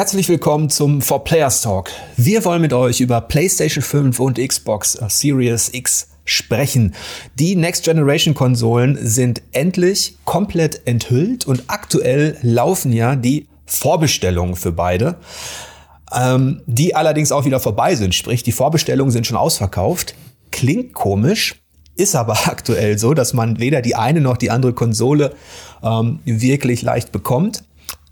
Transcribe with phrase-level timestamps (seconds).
[0.00, 1.90] herzlich willkommen zum For Players Talk.
[2.16, 6.94] Wir wollen mit euch über PlayStation 5 und Xbox Series X sprechen.
[7.34, 14.72] Die Next Generation Konsolen sind endlich komplett enthüllt und aktuell laufen ja die Vorbestellungen für
[14.72, 15.18] beide,
[16.18, 18.14] ähm, die allerdings auch wieder vorbei sind.
[18.14, 20.14] Sprich, die Vorbestellungen sind schon ausverkauft.
[20.50, 21.56] Klingt komisch,
[21.94, 25.34] ist aber aktuell so, dass man weder die eine noch die andere Konsole
[25.82, 27.64] ähm, wirklich leicht bekommt.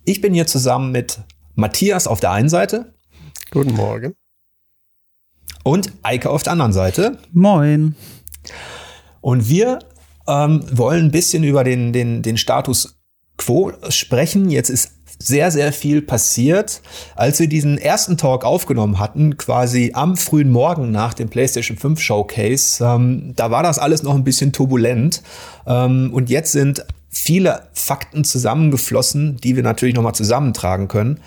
[0.04, 1.20] Ich bin hier zusammen mit
[1.58, 2.94] Matthias auf der einen Seite.
[3.50, 4.14] Guten Morgen.
[5.64, 7.18] Und Eike auf der anderen Seite.
[7.32, 7.96] Moin.
[9.20, 9.80] Und wir
[10.28, 13.00] ähm, wollen ein bisschen über den, den, den Status
[13.38, 14.50] quo sprechen.
[14.50, 16.80] Jetzt ist sehr, sehr viel passiert.
[17.16, 22.00] Als wir diesen ersten Talk aufgenommen hatten, quasi am frühen Morgen nach dem PlayStation 5
[22.00, 25.24] Showcase, ähm, da war das alles noch ein bisschen turbulent.
[25.66, 31.20] Ähm, und jetzt sind viele Fakten zusammengeflossen, die wir natürlich nochmal zusammentragen können.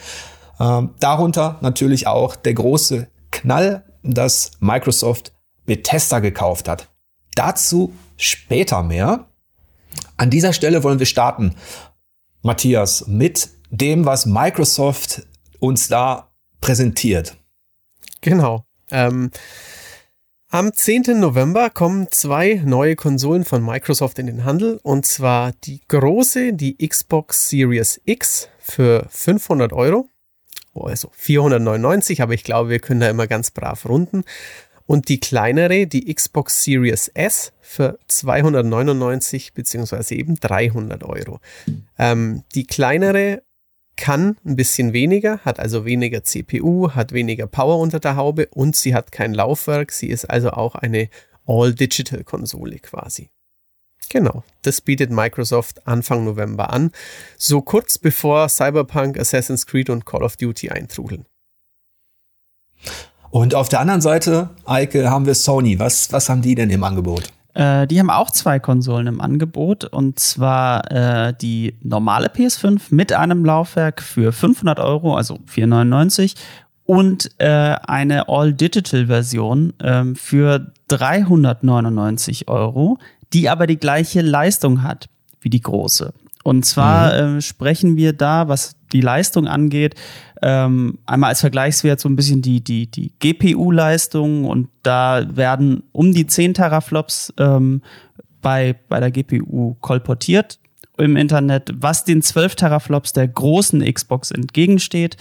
[0.61, 5.33] Ähm, darunter natürlich auch der große Knall, dass Microsoft
[5.65, 6.87] Bethesda gekauft hat.
[7.33, 9.25] Dazu später mehr.
[10.17, 11.55] An dieser Stelle wollen wir starten,
[12.43, 15.23] Matthias, mit dem, was Microsoft
[15.59, 17.37] uns da präsentiert.
[18.21, 18.65] Genau.
[18.91, 19.31] Ähm,
[20.49, 21.19] am 10.
[21.19, 26.77] November kommen zwei neue Konsolen von Microsoft in den Handel und zwar die große, die
[26.87, 30.09] Xbox Series X für 500 Euro,
[30.73, 34.23] also 499, aber ich glaube, wir können da immer ganz brav runden.
[34.85, 41.39] Und die kleinere, die Xbox Series S für 299 beziehungsweise eben 300 Euro.
[41.97, 43.43] Ähm, die kleinere
[43.95, 48.75] kann ein bisschen weniger, hat also weniger CPU, hat weniger Power unter der Haube und
[48.75, 49.91] sie hat kein Laufwerk.
[49.91, 51.09] Sie ist also auch eine
[51.45, 53.29] All-Digital-Konsole quasi.
[54.11, 56.91] Genau, das bietet Microsoft Anfang November an,
[57.37, 61.23] so kurz bevor Cyberpunk, Assassin's Creed und Call of Duty eintrudeln.
[63.29, 65.79] Und auf der anderen Seite, Eike, haben wir Sony.
[65.79, 67.31] Was, was haben die denn im Angebot?
[67.53, 73.13] Äh, die haben auch zwei Konsolen im Angebot und zwar äh, die normale PS5 mit
[73.13, 76.35] einem Laufwerk für 500 Euro, also 499
[76.83, 82.97] und äh, eine All-Digital-Version ähm, für 399 Euro,
[83.33, 85.09] die aber die gleiche Leistung hat
[85.41, 86.13] wie die große.
[86.43, 87.37] Und zwar mhm.
[87.37, 89.95] äh, sprechen wir da, was die Leistung angeht,
[90.41, 96.13] ähm, einmal als Vergleichswert so ein bisschen die, die, die GPU-Leistung und da werden um
[96.13, 97.81] die 10 Teraflops ähm,
[98.41, 100.59] bei, bei der GPU kolportiert
[100.97, 105.17] im Internet, was den 12 Teraflops der großen Xbox entgegensteht.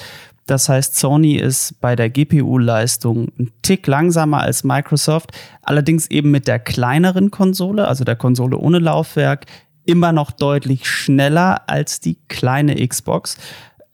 [0.46, 5.30] Das heißt, Sony ist bei der GPU-Leistung ein Tick langsamer als Microsoft,
[5.62, 9.46] allerdings eben mit der kleineren Konsole, also der Konsole ohne Laufwerk,
[9.84, 13.36] immer noch deutlich schneller als die kleine Xbox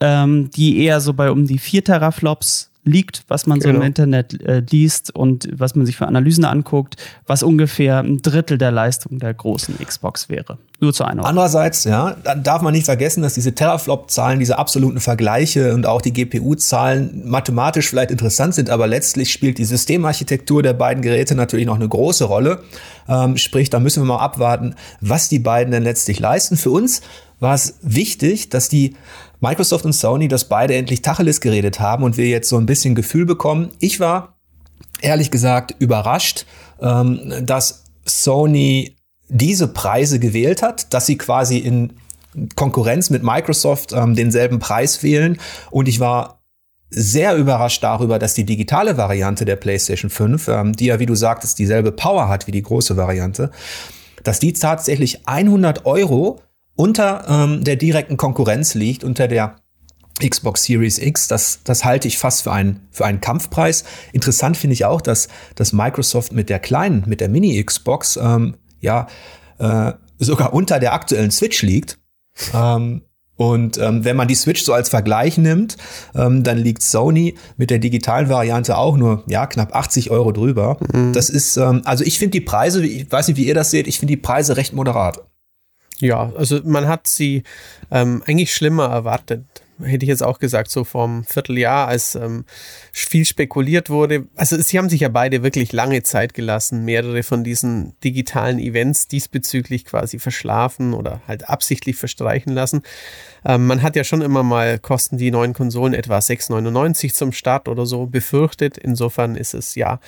[0.01, 3.81] ähm, die eher so bei um die 4 Teraflops liegt, was man so genau.
[3.81, 8.59] im Internet äh, liest und was man sich für Analysen anguckt, was ungefähr ein Drittel
[8.59, 10.57] der Leistung der großen Xbox wäre.
[10.79, 11.25] Nur zu einer.
[11.25, 16.03] Andererseits, ja, dann darf man nicht vergessen, dass diese Teraflop-Zahlen, diese absoluten Vergleiche und auch
[16.03, 21.67] die GPU-Zahlen mathematisch vielleicht interessant sind, aber letztlich spielt die Systemarchitektur der beiden Geräte natürlich
[21.67, 22.63] noch eine große Rolle.
[23.09, 26.57] Ähm, sprich, da müssen wir mal abwarten, was die beiden denn letztlich leisten.
[26.57, 27.01] Für uns
[27.41, 28.97] war es wichtig, dass die
[29.41, 32.95] Microsoft und Sony, dass beide endlich Tacheles geredet haben und wir jetzt so ein bisschen
[32.95, 33.71] Gefühl bekommen.
[33.81, 34.37] Ich war
[35.01, 36.47] ehrlich gesagt überrascht,
[36.81, 38.97] ähm, dass Sony
[39.29, 41.93] diese Preise gewählt hat, dass sie quasi in
[42.55, 45.39] Konkurrenz mit Microsoft ähm, denselben Preis wählen.
[45.71, 46.41] Und ich war
[46.91, 51.15] sehr überrascht darüber, dass die digitale Variante der PlayStation 5, ähm, die ja, wie du
[51.15, 53.51] sagtest, dieselbe Power hat wie die große Variante,
[54.23, 56.41] dass die tatsächlich 100 Euro
[56.77, 59.57] unter ähm, der direkten Konkurrenz liegt, unter der
[60.21, 61.29] Xbox Series X.
[61.29, 63.85] Das, das halte ich fast für einen, für einen Kampfpreis.
[64.13, 69.09] Interessant finde ich auch, dass, dass Microsoft mit der kleinen, mit der Mini-Xbox, ähm, ja,
[69.59, 71.99] äh, sogar unter der aktuellen Switch liegt.
[72.55, 73.03] Ähm,
[73.37, 75.77] und ähm, wenn man die Switch so als Vergleich nimmt,
[76.15, 80.79] ähm, dann liegt Sony mit der digitalen Variante auch nur ja knapp 80 Euro drüber.
[80.93, 81.13] Mhm.
[81.13, 83.87] Das ist ähm, also ich finde die Preise, ich weiß nicht, wie ihr das seht,
[83.87, 85.21] ich finde die Preise recht moderat.
[86.01, 87.43] Ja, also man hat sie
[87.91, 89.45] ähm, eigentlich schlimmer erwartet.
[89.79, 92.47] Hätte ich jetzt auch gesagt, so vom Vierteljahr, als ähm,
[92.93, 94.27] viel spekuliert wurde.
[94.35, 99.07] Also sie haben sich ja beide wirklich lange Zeit gelassen, mehrere von diesen digitalen Events
[99.07, 102.83] diesbezüglich quasi verschlafen oder halt absichtlich verstreichen lassen.
[103.45, 107.69] Ähm, man hat ja schon immer mal, kosten die neuen Konsolen etwa 6,99 zum Start
[107.69, 108.79] oder so befürchtet.
[108.79, 110.01] Insofern ist es ja,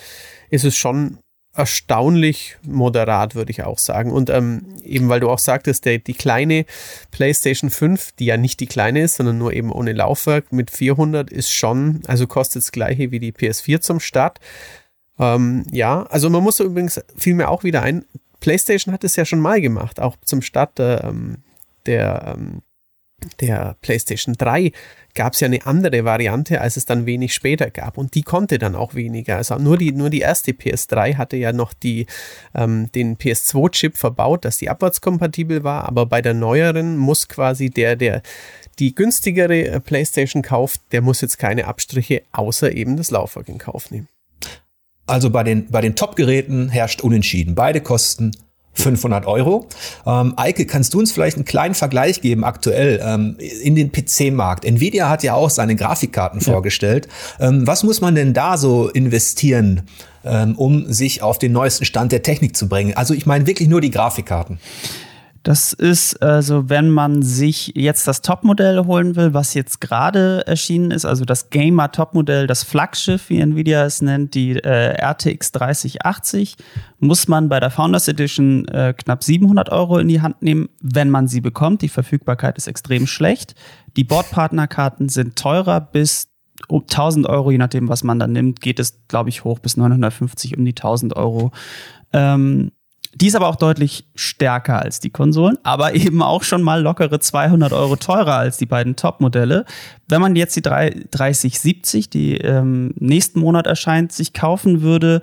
[0.49, 1.19] ist es schon
[1.59, 4.11] erstaunlich moderat, würde ich auch sagen.
[4.11, 6.65] Und ähm, eben weil du auch sagtest, der, die kleine
[7.11, 11.29] PlayStation 5, die ja nicht die kleine ist, sondern nur eben ohne Laufwerk mit 400
[11.29, 14.39] ist schon, also kostet das gleiche wie die PS4 zum Start.
[15.19, 18.05] Ähm, ja, also man muss übrigens vielmehr auch wieder ein,
[18.39, 21.39] PlayStation hat es ja schon mal gemacht, auch zum Start ähm,
[21.85, 22.61] der, ähm,
[23.39, 24.71] der PlayStation 3
[25.15, 27.97] gab es ja eine andere Variante, als es dann wenig später gab.
[27.97, 29.37] Und die konnte dann auch weniger.
[29.37, 32.05] Also nur die, nur die erste PS3 hatte ja noch die,
[32.55, 35.85] ähm, den PS2-Chip verbaut, dass die abwärtskompatibel war.
[35.85, 38.21] Aber bei der neueren muss quasi der, der
[38.79, 43.57] die günstigere äh, PlayStation kauft, der muss jetzt keine Abstriche außer eben das Laufwerk in
[43.57, 44.07] Kauf nehmen.
[45.05, 47.55] Also bei den, bei den Top-Geräten herrscht unentschieden.
[47.55, 48.31] Beide kosten
[48.73, 49.67] 500 Euro.
[50.05, 54.65] Ähm, Eike, kannst du uns vielleicht einen kleinen Vergleich geben aktuell ähm, in den PC-Markt?
[54.65, 56.51] Nvidia hat ja auch seine Grafikkarten ja.
[56.51, 57.07] vorgestellt.
[57.39, 59.83] Ähm, was muss man denn da so investieren,
[60.23, 62.93] ähm, um sich auf den neuesten Stand der Technik zu bringen?
[62.95, 64.59] Also ich meine wirklich nur die Grafikkarten.
[65.43, 70.91] Das ist also, wenn man sich jetzt das Topmodell holen will, was jetzt gerade erschienen
[70.91, 76.57] ist, also das Gamer Topmodell, das Flaggschiff, wie Nvidia es nennt, die äh, RTX 3080,
[76.99, 81.09] muss man bei der Founders Edition äh, knapp 700 Euro in die Hand nehmen, wenn
[81.09, 81.81] man sie bekommt.
[81.83, 83.55] Die Verfügbarkeit ist extrem schlecht.
[83.95, 86.27] Die Bordpartnerkarten sind teurer bis
[86.67, 89.77] um 1000 Euro, je nachdem, was man dann nimmt, geht es, glaube ich, hoch bis
[89.77, 91.51] 950 um die 1000 Euro.
[92.11, 92.71] Ähm,
[93.15, 97.19] die ist aber auch deutlich stärker als die Konsolen, aber eben auch schon mal lockere
[97.19, 99.65] 200 Euro teurer als die beiden Top-Modelle.
[100.07, 105.21] Wenn man jetzt die 3070, die ähm, nächsten Monat erscheint, sich kaufen würde,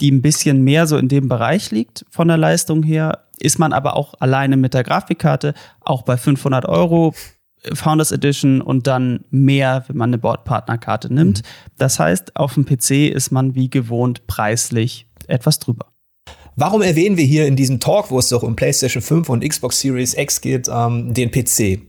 [0.00, 3.72] die ein bisschen mehr so in dem Bereich liegt von der Leistung her, ist man
[3.72, 7.14] aber auch alleine mit der Grafikkarte auch bei 500 Euro
[7.72, 11.38] Founders Edition und dann mehr, wenn man eine Bordpartnerkarte nimmt.
[11.38, 11.46] Mhm.
[11.78, 15.93] Das heißt, auf dem PC ist man wie gewohnt preislich etwas drüber.
[16.56, 19.80] Warum erwähnen wir hier in diesem Talk, wo es doch um PlayStation 5 und Xbox
[19.80, 21.80] Series X geht, ähm, den PC?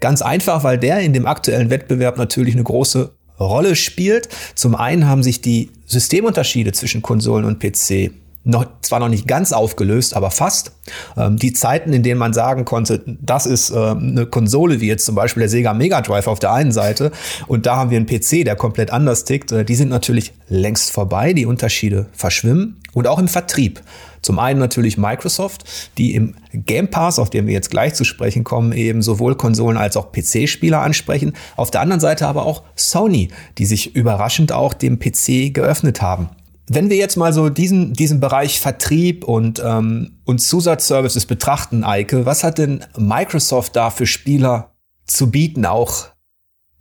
[0.00, 4.28] Ganz einfach, weil der in dem aktuellen Wettbewerb natürlich eine große Rolle spielt.
[4.56, 8.10] Zum einen haben sich die Systemunterschiede zwischen Konsolen und PC
[8.44, 10.72] noch, zwar noch nicht ganz aufgelöst, aber fast.
[11.16, 15.04] Ähm, die Zeiten, in denen man sagen konnte, das ist äh, eine Konsole, wie jetzt
[15.04, 17.12] zum Beispiel der Sega Mega Drive auf der einen Seite,
[17.46, 20.90] und da haben wir einen PC, der komplett anders tickt, äh, die sind natürlich längst
[20.90, 21.32] vorbei.
[21.34, 22.80] Die Unterschiede verschwimmen.
[22.94, 23.82] Und auch im Vertrieb.
[24.22, 25.64] Zum einen natürlich Microsoft,
[25.98, 29.76] die im Game Pass, auf den wir jetzt gleich zu sprechen kommen, eben sowohl Konsolen
[29.76, 31.34] als auch PC-Spieler ansprechen.
[31.56, 36.30] Auf der anderen Seite aber auch Sony, die sich überraschend auch dem PC geöffnet haben.
[36.68, 42.26] Wenn wir jetzt mal so diesen, diesen Bereich Vertrieb und, ähm, und Zusatzservices betrachten, Eike,
[42.26, 44.74] was hat denn Microsoft da für Spieler
[45.06, 46.08] zu bieten, auch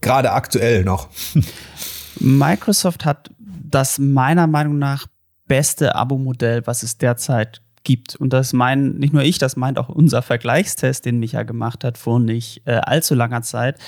[0.01, 1.07] gerade aktuell noch?
[2.19, 5.07] Microsoft hat das meiner Meinung nach
[5.47, 8.15] beste Abo-Modell, was es derzeit gibt.
[8.15, 11.97] Und das meinen nicht nur ich, das meint auch unser Vergleichstest, den Micha gemacht hat
[11.97, 13.79] vor nicht äh, allzu langer Zeit.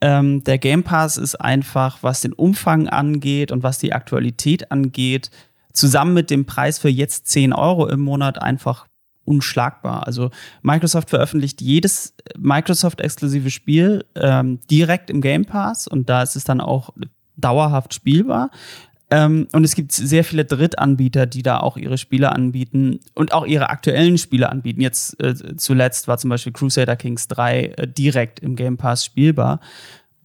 [0.00, 5.30] Ähm, der Game Pass ist einfach, was den Umfang angeht und was die Aktualität angeht,
[5.72, 8.86] zusammen mit dem Preis für jetzt 10 Euro im Monat einfach
[9.24, 10.06] unschlagbar.
[10.06, 10.30] Also
[10.62, 16.60] Microsoft veröffentlicht jedes Microsoft-exklusive Spiel ähm, direkt im Game Pass und da ist es dann
[16.60, 16.90] auch
[17.36, 18.50] dauerhaft spielbar.
[19.12, 23.44] Ähm, und es gibt sehr viele Drittanbieter, die da auch ihre Spiele anbieten und auch
[23.44, 24.80] ihre aktuellen Spiele anbieten.
[24.80, 29.60] Jetzt äh, zuletzt war zum Beispiel Crusader Kings 3 äh, direkt im Game Pass spielbar.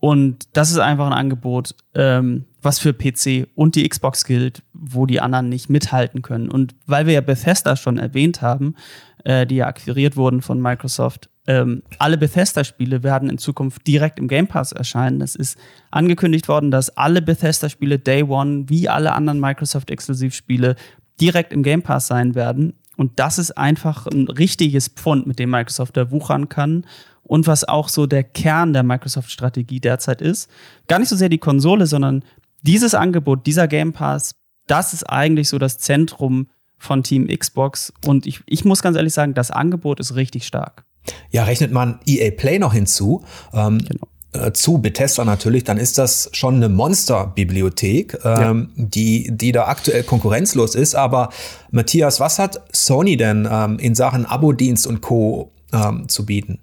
[0.05, 5.07] Und das ist einfach ein Angebot, ähm, was für PC und die Xbox gilt, wo
[5.07, 6.47] die anderen nicht mithalten können.
[6.47, 8.75] Und weil wir ja Bethesda schon erwähnt haben,
[9.23, 14.27] äh, die ja akquiriert wurden von Microsoft, ähm, alle Bethesda-Spiele werden in Zukunft direkt im
[14.27, 15.21] Game Pass erscheinen.
[15.21, 15.57] Es ist
[15.89, 20.75] angekündigt worden, dass alle Bethesda-Spiele Day One wie alle anderen Microsoft-Exklusivspiele
[21.19, 22.75] direkt im Game Pass sein werden.
[22.95, 26.85] Und das ist einfach ein richtiges Pfund, mit dem Microsoft da wuchern kann.
[27.25, 30.49] Und was auch so der Kern der Microsoft-Strategie derzeit ist.
[30.87, 32.23] Gar nicht so sehr die Konsole, sondern
[32.61, 34.35] dieses Angebot, dieser Game Pass,
[34.67, 37.93] das ist eigentlich so das Zentrum von Team Xbox.
[38.05, 40.85] Und ich, ich muss ganz ehrlich sagen, das Angebot ist richtig stark.
[41.29, 44.07] Ja, rechnet man EA Play noch hinzu, ähm, genau.
[44.33, 48.85] äh, zu Bethesda natürlich, dann ist das schon eine Monsterbibliothek, ähm, ja.
[48.85, 50.95] die, die da aktuell konkurrenzlos ist.
[50.95, 51.29] Aber
[51.71, 55.51] Matthias, was hat Sony denn ähm, in Sachen Abo-Dienst und Co.
[55.73, 56.59] Ähm, zu bieten?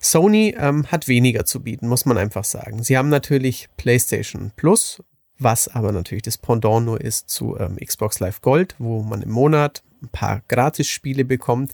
[0.00, 2.82] Sony ähm, hat weniger zu bieten, muss man einfach sagen.
[2.82, 5.02] Sie haben natürlich PlayStation Plus,
[5.38, 9.30] was aber natürlich das Pendant nur ist zu ähm, Xbox Live Gold, wo man im
[9.30, 11.72] Monat ein paar Gratis-Spiele bekommt.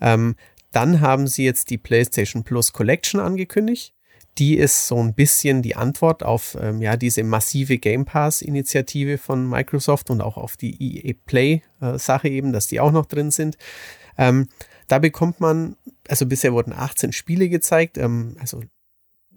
[0.00, 0.36] Ähm,
[0.72, 3.94] dann haben sie jetzt die PlayStation Plus Collection angekündigt.
[4.38, 9.46] die ist so ein bisschen die Antwort auf ähm, ja diese massive Game Pass-Initiative von
[9.46, 13.58] Microsoft und auch auf die EA Play-Sache äh, eben, dass die auch noch drin sind.
[14.16, 14.48] Ähm,
[14.88, 15.76] da bekommt man,
[16.08, 18.62] also bisher wurden 18 Spiele gezeigt, ähm, also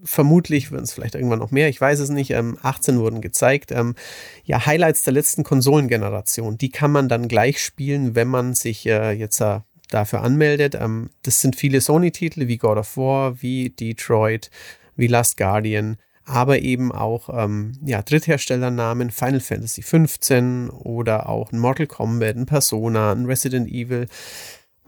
[0.05, 2.31] vermutlich würden es vielleicht irgendwann noch mehr, ich weiß es nicht.
[2.31, 3.71] Ähm, 18 wurden gezeigt.
[3.71, 3.95] Ähm,
[4.43, 9.11] ja, Highlights der letzten Konsolengeneration, die kann man dann gleich spielen, wenn man sich äh,
[9.11, 9.59] jetzt äh,
[9.89, 10.75] dafür anmeldet.
[10.75, 14.49] Ähm, das sind viele Sony-Titel wie God of War, wie Detroit,
[14.95, 21.59] wie Last Guardian, aber eben auch ähm, ja, Drittherstellernamen, Final Fantasy 15 oder auch ein
[21.59, 24.07] Mortal Kombat, ein Persona, ein Resident Evil.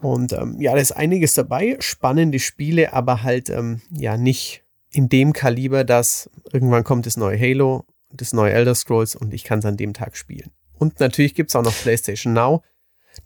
[0.00, 5.08] Und ähm, ja, da ist einiges dabei, spannende Spiele, aber halt ähm, ja nicht in
[5.08, 9.58] dem Kaliber, dass irgendwann kommt das neue Halo, das neue Elder Scrolls und ich kann
[9.58, 10.50] es an dem Tag spielen.
[10.78, 12.62] Und natürlich gibt es auch noch PlayStation Now,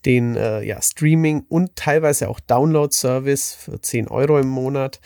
[0.07, 5.00] den äh, ja, Streaming und teilweise auch Download-Service für 10 Euro im Monat,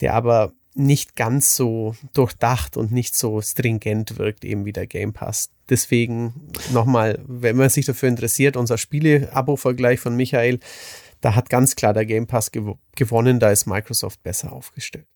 [0.00, 5.12] der aber nicht ganz so durchdacht und nicht so stringent wirkt, eben wie der Game
[5.12, 5.50] Pass.
[5.68, 10.60] Deswegen nochmal, wenn man sich dafür interessiert, unser Spiele-Abo-Vergleich von Michael,
[11.20, 15.06] da hat ganz klar der Game Pass gew gewonnen, da ist Microsoft besser aufgestellt.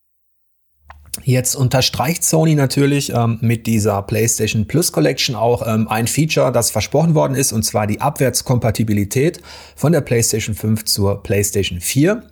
[1.22, 6.70] Jetzt unterstreicht Sony natürlich ähm, mit dieser PlayStation Plus Collection auch ähm, ein Feature, das
[6.70, 9.40] versprochen worden ist, und zwar die Abwärtskompatibilität
[9.76, 12.22] von der PlayStation 5 zur PlayStation 4.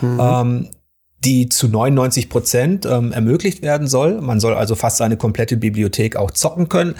[0.00, 0.20] Mhm.
[0.20, 0.68] Ähm,
[1.24, 4.20] die zu 99 Prozent ähm, ermöglicht werden soll.
[4.20, 6.96] Man soll also fast seine komplette Bibliothek auch zocken können.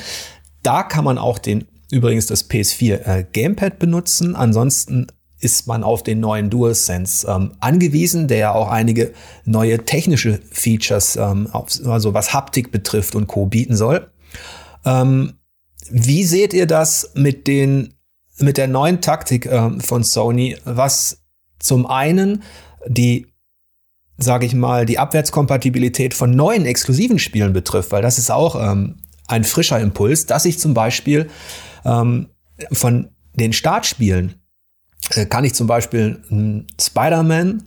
[0.63, 4.37] Da kann man auch den übrigens das PS4 äh, Gamepad benutzen.
[4.37, 5.09] Ansonsten
[5.43, 9.13] ist man auf den neuen DualSense ähm, angewiesen, der ja auch einige
[9.45, 13.47] neue technische Features, ähm, auf, also was Haptik betrifft und Co.
[13.47, 14.11] bieten soll.
[14.85, 15.35] Ähm,
[15.91, 17.95] wie seht ihr das mit den
[18.39, 21.23] mit der neuen Taktik ähm, von Sony, was
[21.59, 22.43] zum einen
[22.89, 23.27] die
[24.19, 28.99] sage ich mal, die Abwärtskompatibilität von neuen exklusiven Spielen betrifft, weil das ist auch ähm,
[29.27, 31.29] ein frischer Impuls, dass ich zum Beispiel
[31.85, 32.29] ähm,
[32.71, 34.42] von den Startspielen äh,
[35.29, 36.23] kann ich zum Beispiel
[36.81, 37.65] Spider-Man,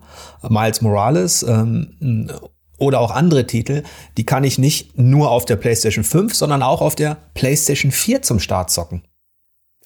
[0.50, 2.32] Miles Morales ähm,
[2.78, 3.84] oder auch andere Titel,
[4.18, 8.22] die kann ich nicht nur auf der PlayStation 5, sondern auch auf der PlayStation 4
[8.22, 9.04] zum Start zocken.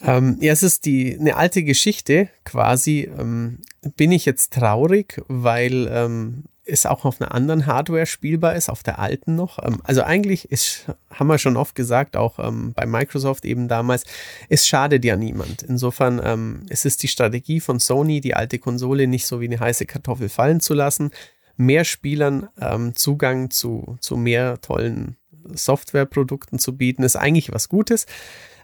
[0.02, 3.10] Ähm, ja, es ist die eine alte Geschichte quasi.
[3.18, 3.60] Ähm,
[3.96, 8.84] bin ich jetzt traurig, weil ähm, es auch auf einer anderen Hardware spielbar ist, auf
[8.84, 9.64] der alten noch.
[9.64, 14.04] Ähm, also eigentlich ist, haben wir schon oft gesagt, auch ähm, bei Microsoft eben damals,
[14.50, 15.64] es schadet ja niemand.
[15.64, 19.60] Insofern ähm, es ist die Strategie von Sony, die alte Konsole nicht so wie eine
[19.60, 21.12] heiße Kartoffel fallen zu lassen,
[21.58, 22.48] mehr Spielern
[22.96, 25.18] Zugang zu, zu mehr tollen
[25.54, 28.06] Softwareprodukten zu bieten, ist eigentlich was Gutes.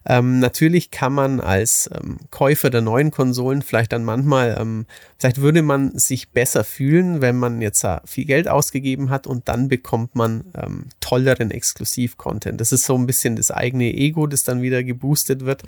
[0.07, 4.85] Ähm, natürlich kann man als ähm, Käufer der neuen Konsolen vielleicht dann manchmal, ähm,
[5.17, 9.67] vielleicht würde man sich besser fühlen, wenn man jetzt viel Geld ausgegeben hat und dann
[9.67, 12.61] bekommt man ähm, tolleren Exklusiv-Content.
[12.61, 15.63] Das ist so ein bisschen das eigene Ego, das dann wieder geboostet wird.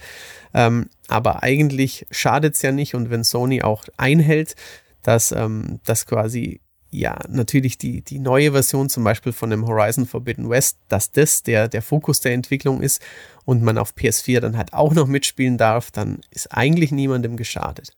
[0.53, 4.55] Ähm, aber eigentlich schadet es ja nicht und wenn Sony auch einhält,
[5.01, 10.05] dass ähm, das quasi ja, natürlich die, die neue Version zum Beispiel von dem Horizon
[10.05, 13.01] Forbidden West, dass das der, der Fokus der Entwicklung ist
[13.47, 17.93] und man auf PS4 dann halt auch noch mitspielen darf, dann ist eigentlich niemandem geschadet.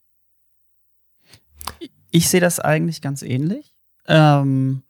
[2.11, 3.73] Ich sehe das eigentlich ganz ähnlich.
[4.05, 4.83] Ähm,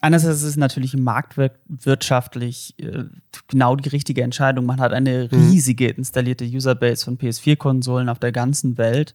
[0.00, 3.04] einerseits ist es natürlich marktwirtschaftlich äh,
[3.48, 4.64] genau die richtige Entscheidung.
[4.64, 5.50] Man hat eine mhm.
[5.50, 9.14] riesige installierte Userbase von PS4-Konsolen auf der ganzen Welt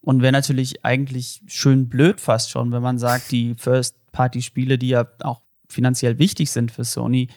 [0.00, 5.06] und wäre natürlich eigentlich schön blöd fast schon, wenn man sagt, die First-Party-Spiele, die ja
[5.20, 7.28] auch finanziell wichtig sind für Sony,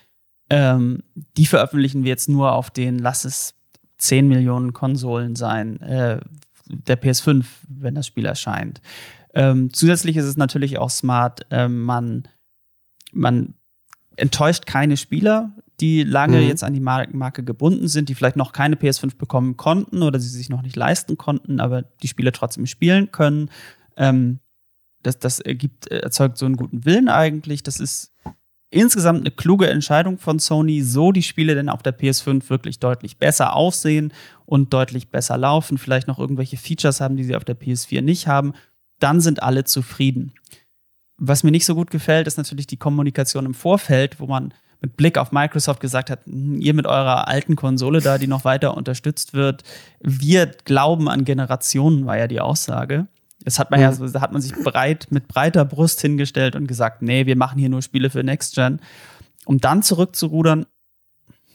[0.50, 1.04] ähm,
[1.38, 3.56] die veröffentlichen wir jetzt nur auf den, lass es
[4.00, 6.20] 10 Millionen Konsolen sein, äh,
[6.66, 8.82] der PS5, wenn das Spiel erscheint.
[9.34, 12.28] Ähm, zusätzlich ist es natürlich auch smart, äh, man,
[13.12, 13.54] man
[14.16, 16.48] enttäuscht keine Spieler, die lange mhm.
[16.48, 20.30] jetzt an die Marke gebunden sind, die vielleicht noch keine PS5 bekommen konnten oder sie
[20.30, 23.50] sich noch nicht leisten konnten, aber die Spiele trotzdem spielen können.
[23.96, 24.40] Ähm,
[25.04, 27.64] das, das ergibt, erzeugt so einen guten Willen eigentlich.
[27.64, 28.12] Das ist
[28.72, 33.18] insgesamt eine kluge Entscheidung von Sony, so die Spiele denn auf der PS5 wirklich deutlich
[33.18, 34.14] besser aussehen
[34.46, 38.28] und deutlich besser laufen, vielleicht noch irgendwelche Features haben, die sie auf der PS4 nicht
[38.28, 38.54] haben.
[39.00, 40.34] Dann sind alle zufrieden.
[41.18, 44.96] Was mir nicht so gut gefällt, ist natürlich die Kommunikation im Vorfeld, wo man mit
[44.96, 48.78] Blick auf Microsoft gesagt hat, hm, ihr mit eurer alten Konsole da, die noch weiter
[48.78, 49.64] unterstützt wird,
[50.00, 53.08] wir glauben an Generationen, war ja die Aussage.
[53.44, 54.12] Das hat man ja, mhm.
[54.12, 57.70] da hat man sich breit, mit breiter Brust hingestellt und gesagt, nee, wir machen hier
[57.70, 58.80] nur Spiele für Next Gen.
[59.46, 60.66] Um dann zurückzurudern,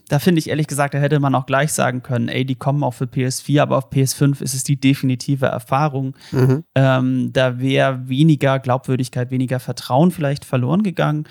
[0.09, 2.83] da finde ich ehrlich gesagt, da hätte man auch gleich sagen können, ey, die kommen
[2.83, 6.15] auch für PS4, aber auf PS5 ist es die definitive Erfahrung.
[6.33, 6.65] Mhm.
[6.75, 11.27] Ähm, da wäre weniger Glaubwürdigkeit, weniger Vertrauen vielleicht verloren gegangen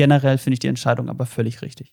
[0.00, 1.92] generell finde ich die Entscheidung aber völlig richtig.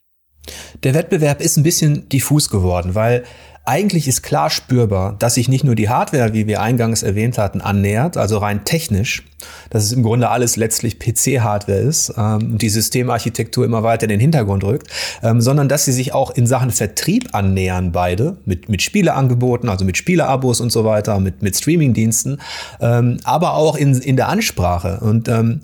[0.84, 3.24] Der Wettbewerb ist ein bisschen diffus geworden, weil
[3.68, 7.60] eigentlich ist klar spürbar, dass sich nicht nur die Hardware, wie wir eingangs erwähnt hatten,
[7.60, 9.26] annähert, also rein technisch,
[9.70, 14.10] dass es im Grunde alles letztlich PC-Hardware ist ähm, und die Systemarchitektur immer weiter in
[14.10, 14.88] den Hintergrund rückt,
[15.22, 19.84] ähm, sondern dass sie sich auch in Sachen Vertrieb annähern, beide, mit, mit Spieleangeboten, also
[19.84, 22.40] mit Spieleabos und so weiter, mit, mit Streamingdiensten,
[22.80, 25.02] ähm, aber auch in, in der Ansprache.
[25.02, 25.60] Und ähm,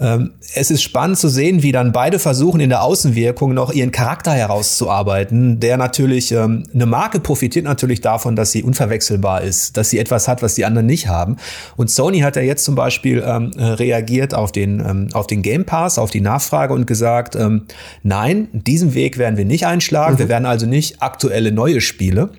[0.00, 4.32] es ist spannend zu sehen, wie dann beide versuchen, in der Außenwirkung noch ihren Charakter
[4.32, 9.98] herauszuarbeiten, der natürlich, ähm, eine Marke profitiert natürlich davon, dass sie unverwechselbar ist, dass sie
[9.98, 11.36] etwas hat, was die anderen nicht haben.
[11.76, 15.64] Und Sony hat ja jetzt zum Beispiel ähm, reagiert auf den, ähm, auf den Game
[15.64, 17.66] Pass, auf die Nachfrage und gesagt, ähm,
[18.04, 20.14] nein, diesen Weg werden wir nicht einschlagen.
[20.14, 20.18] Mhm.
[20.20, 22.30] Wir werden also nicht aktuelle neue Spiele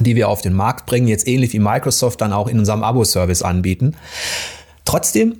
[0.00, 3.42] die wir auf den Markt bringen, jetzt ähnlich wie Microsoft dann auch in unserem Abo-Service
[3.42, 3.96] anbieten.
[4.84, 5.34] Trotzdem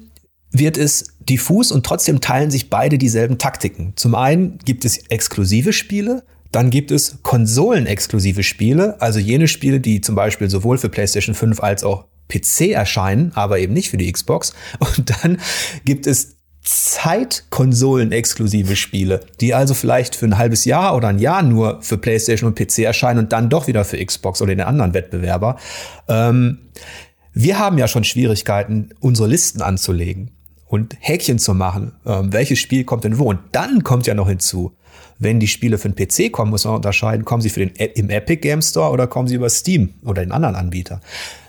[0.51, 3.93] wird es diffus und trotzdem teilen sich beide dieselben Taktiken.
[3.97, 10.01] Zum einen gibt es exklusive Spiele, dann gibt es konsolenexklusive Spiele, also jene Spiele, die
[10.01, 14.11] zum Beispiel sowohl für PlayStation 5 als auch PC erscheinen, aber eben nicht für die
[14.11, 14.55] Xbox.
[14.79, 15.39] Und dann
[15.85, 21.81] gibt es Zeitkonsolen-exklusive Spiele, die also vielleicht für ein halbes Jahr oder ein Jahr nur
[21.81, 25.57] für PlayStation und PC erscheinen und dann doch wieder für Xbox oder den anderen Wettbewerber.
[26.09, 26.59] Ähm,
[27.33, 30.33] wir haben ja schon Schwierigkeiten, unsere Listen anzulegen
[30.69, 33.25] und Häkchen zu machen, ähm, welches Spiel kommt denn wo.
[33.25, 34.77] Und dann kommt ja noch hinzu,
[35.19, 38.11] wenn die Spiele für den PC kommen, muss man unterscheiden, kommen sie für den im
[38.11, 41.01] Epic Game Store oder kommen sie über Steam oder den anderen Anbieter.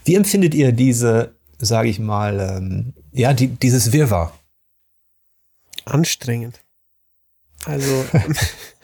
[0.06, 4.34] Wie empfindet ihr diese, sage ich mal, ähm, ja, die, dieses Wirrwarr?
[5.86, 6.62] Anstrengend.
[7.66, 8.06] Also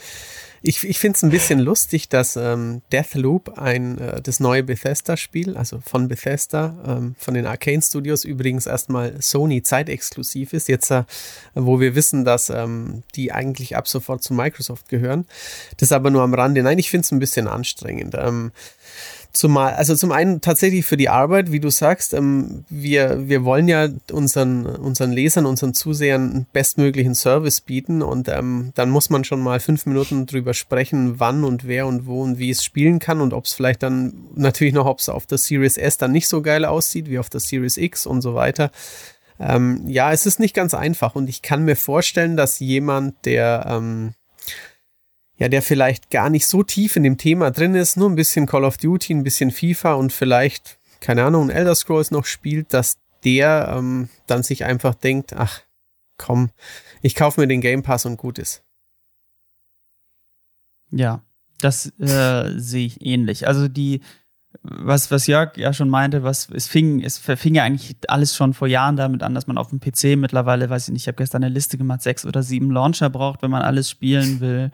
[0.67, 5.55] Ich, ich finde es ein bisschen lustig, dass ähm, Deathloop, ein, äh, das neue Bethesda-Spiel,
[5.55, 11.03] also von Bethesda, ähm, von den Arcane Studios, übrigens erstmal Sony zeitexklusiv ist, jetzt äh,
[11.53, 15.27] wo wir wissen, dass ähm, die eigentlich ab sofort zu Microsoft gehören.
[15.77, 16.63] Das aber nur am Rande.
[16.63, 18.15] Nein, ich finde es ein bisschen anstrengend.
[18.17, 18.51] Ähm,
[19.35, 23.67] Zumal, also zum einen tatsächlich für die Arbeit, wie du sagst, ähm, wir, wir wollen
[23.67, 29.25] ja unseren, unseren Lesern, unseren Zusehern einen bestmöglichen Service bieten und ähm, dann muss man
[29.25, 32.99] schon mal fünf Minuten drüber sprechen, wann und wer und wo und wie es spielen
[32.99, 36.13] kann und ob es vielleicht dann natürlich noch, ob es auf der Series S dann
[36.13, 38.71] nicht so geil aussieht wie auf der Series X und so weiter.
[39.37, 43.65] Ähm, ja, es ist nicht ganz einfach und ich kann mir vorstellen, dass jemand, der
[43.69, 44.13] ähm,
[45.37, 48.45] ja, der vielleicht gar nicht so tief in dem Thema drin ist, nur ein bisschen
[48.45, 52.97] Call of Duty, ein bisschen FIFA und vielleicht, keine Ahnung, Elder Scrolls noch spielt, dass
[53.23, 55.61] der ähm, dann sich einfach denkt, ach,
[56.17, 56.51] komm,
[57.01, 58.63] ich kaufe mir den Game Pass und gut ist.
[60.91, 61.21] Ja,
[61.59, 63.47] das äh, sehe ich ähnlich.
[63.47, 64.01] Also die,
[64.61, 68.53] was, was Jörg ja schon meinte, was es fing, es fing ja eigentlich alles schon
[68.53, 71.17] vor Jahren damit an, dass man auf dem PC mittlerweile, weiß ich nicht, ich habe
[71.17, 74.71] gestern eine Liste gemacht, sechs oder sieben Launcher braucht, wenn man alles spielen will.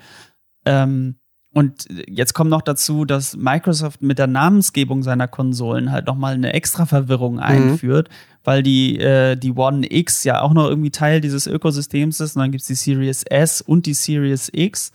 [0.65, 1.15] Ähm,
[1.53, 6.53] und jetzt kommt noch dazu, dass Microsoft mit der Namensgebung seiner Konsolen halt nochmal eine
[6.53, 7.39] extra Verwirrung mhm.
[7.39, 8.09] einführt,
[8.43, 12.35] weil die, äh, die One X ja auch noch irgendwie Teil dieses Ökosystems ist.
[12.35, 14.91] Und dann gibt's die Series S und die Series X.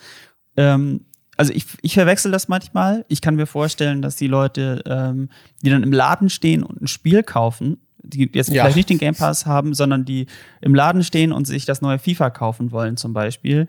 [0.57, 1.05] Ähm,
[1.37, 3.05] also ich, ich verwechsel das manchmal.
[3.09, 5.29] Ich kann mir vorstellen, dass die Leute, ähm,
[5.63, 8.63] die dann im Laden stehen und ein Spiel kaufen, die jetzt ja.
[8.63, 10.27] vielleicht nicht den Game Pass haben, sondern die
[10.63, 13.67] im Laden stehen und sich das neue FIFA kaufen wollen zum Beispiel,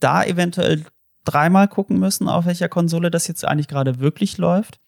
[0.00, 0.84] da eventuell
[1.24, 4.80] dreimal gucken müssen, auf welcher Konsole das jetzt eigentlich gerade wirklich läuft.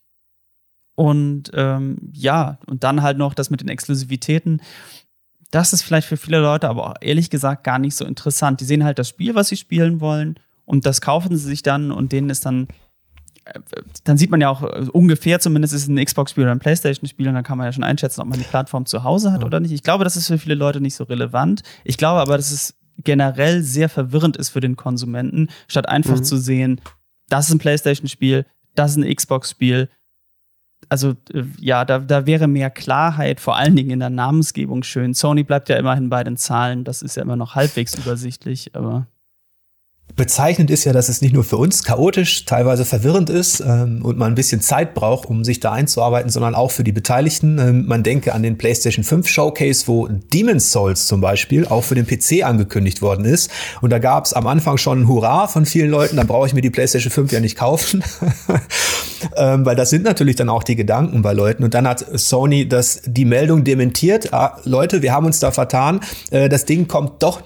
[0.97, 4.61] Und ähm, ja, und dann halt noch das mit den Exklusivitäten.
[5.51, 8.61] Das ist vielleicht für viele Leute aber auch ehrlich gesagt gar nicht so interessant.
[8.61, 11.91] Die sehen halt das Spiel, was sie spielen wollen, und das kaufen sie sich dann
[11.91, 12.69] und denen ist dann
[13.45, 13.61] äh,
[14.05, 17.29] dann sieht man ja auch äh, ungefähr zumindest ist es ein Xbox-Spiel oder ein PlayStation-Spiel
[17.29, 19.47] und dann kann man ja schon einschätzen, ob man die Plattform zu Hause hat ja.
[19.47, 19.73] oder nicht.
[19.73, 21.63] Ich glaube, das ist für viele Leute nicht so relevant.
[21.85, 26.25] Ich glaube aber, das ist generell sehr verwirrend ist für den Konsumenten, statt einfach mhm.
[26.25, 26.81] zu sehen,
[27.29, 29.89] das ist ein PlayStation-Spiel, das ist ein Xbox-Spiel.
[30.89, 35.15] Also äh, ja, da, da wäre mehr Klarheit, vor allen Dingen in der Namensgebung schön.
[35.15, 39.07] Sony bleibt ja immerhin bei den Zahlen, das ist ja immer noch halbwegs übersichtlich, aber
[40.17, 44.17] Bezeichnend ist ja, dass es nicht nur für uns chaotisch, teilweise verwirrend ist ähm, und
[44.17, 47.59] man ein bisschen Zeit braucht, um sich da einzuarbeiten, sondern auch für die Beteiligten.
[47.59, 51.97] Ähm, man denke an den PlayStation 5 Showcase, wo Demon's Souls zum Beispiel auch für
[51.97, 53.51] den PC angekündigt worden ist.
[53.81, 56.55] Und da gab es am Anfang schon ein Hurra von vielen Leuten, dann brauche ich
[56.55, 58.05] mir die PlayStation 5 ja nicht kaufen.
[59.37, 61.65] ähm, weil das sind natürlich dann auch die Gedanken bei Leuten.
[61.65, 64.33] Und dann hat Sony das, die Meldung dementiert.
[64.33, 66.03] Ah, Leute, wir haben uns da vertan.
[66.31, 67.43] Äh, das Ding kommt doch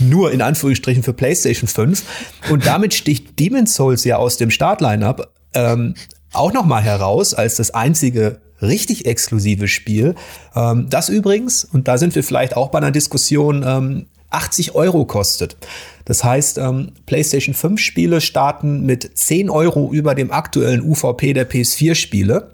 [0.00, 2.02] nur in Anführungsstrichen für PlayStation 5.
[2.50, 5.94] Und damit sticht Demon's Souls ja aus dem Startline-up ähm,
[6.32, 10.14] auch noch mal heraus als das einzige richtig exklusive Spiel.
[10.54, 15.04] Ähm, das übrigens, und da sind wir vielleicht auch bei einer Diskussion, ähm, 80 Euro
[15.04, 15.56] kostet.
[16.04, 21.48] Das heißt, ähm, PlayStation 5 Spiele starten mit 10 Euro über dem aktuellen UVP der
[21.48, 22.50] PS4 Spiele.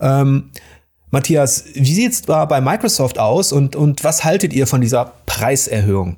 [0.00, 0.50] Ähm,
[1.10, 6.16] Matthias, wie sieht's da bei Microsoft aus und, und was haltet ihr von dieser Preiserhöhung?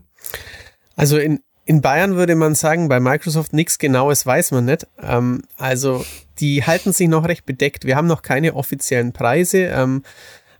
[1.01, 4.87] Also in, in Bayern würde man sagen, bei Microsoft nichts Genaues weiß man nicht.
[5.03, 6.05] Ähm, also
[6.41, 7.87] die halten sich noch recht bedeckt.
[7.87, 9.61] Wir haben noch keine offiziellen Preise.
[9.61, 10.03] Ähm,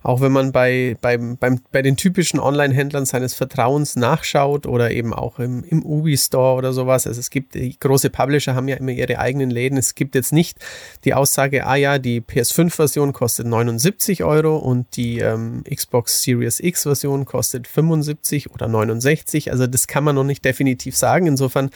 [0.03, 5.13] auch wenn man bei, beim, beim, bei den typischen Online-Händlern seines Vertrauens nachschaut oder eben
[5.13, 7.05] auch im, im Ubi-Store oder sowas.
[7.05, 9.77] Also es gibt, große Publisher haben ja immer ihre eigenen Läden.
[9.77, 10.57] Es gibt jetzt nicht
[11.05, 17.25] die Aussage, ah ja, die PS5-Version kostet 79 Euro und die ähm, Xbox Series X-Version
[17.25, 19.51] kostet 75 oder 69.
[19.51, 21.27] Also das kann man noch nicht definitiv sagen.
[21.27, 21.69] Insofern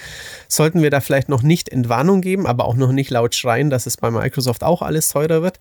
[0.48, 3.86] sollten wir da vielleicht noch nicht Entwarnung geben, aber auch noch nicht laut schreien, dass
[3.86, 5.60] es bei Microsoft auch alles teurer wird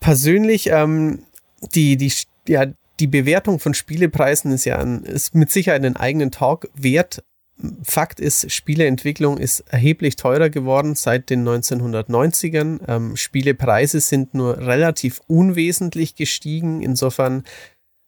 [0.00, 1.20] persönlich ähm,
[1.60, 2.12] die, die,
[2.48, 2.66] ja,
[3.00, 7.22] die Bewertung von Spielepreisen ist ja ein, ist mit Sicherheit einen eigenen Talk wert.
[7.82, 12.80] Fakt ist, Spieleentwicklung ist erheblich teurer geworden seit den 1990ern.
[12.86, 16.82] Ähm, Spielepreise sind nur relativ unwesentlich gestiegen.
[16.82, 17.44] Insofern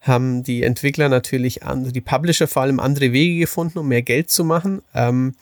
[0.00, 4.30] haben die Entwickler natürlich, andere, die Publisher vor allem andere Wege gefunden, um mehr Geld
[4.30, 4.82] zu machen.
[4.94, 5.34] Ähm,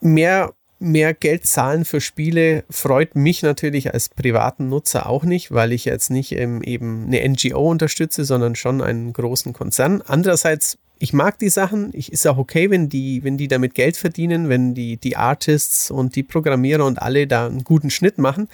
[0.00, 5.72] mehr mehr Geld zahlen für Spiele freut mich natürlich als privaten Nutzer auch nicht, weil
[5.72, 10.02] ich jetzt nicht ähm, eben eine NGO unterstütze, sondern schon einen großen Konzern.
[10.06, 11.90] Andererseits, ich mag die Sachen.
[11.92, 15.90] Ich ist auch okay, wenn die, wenn die damit Geld verdienen, wenn die, die Artists
[15.90, 18.48] und die Programmierer und alle da einen guten Schnitt machen.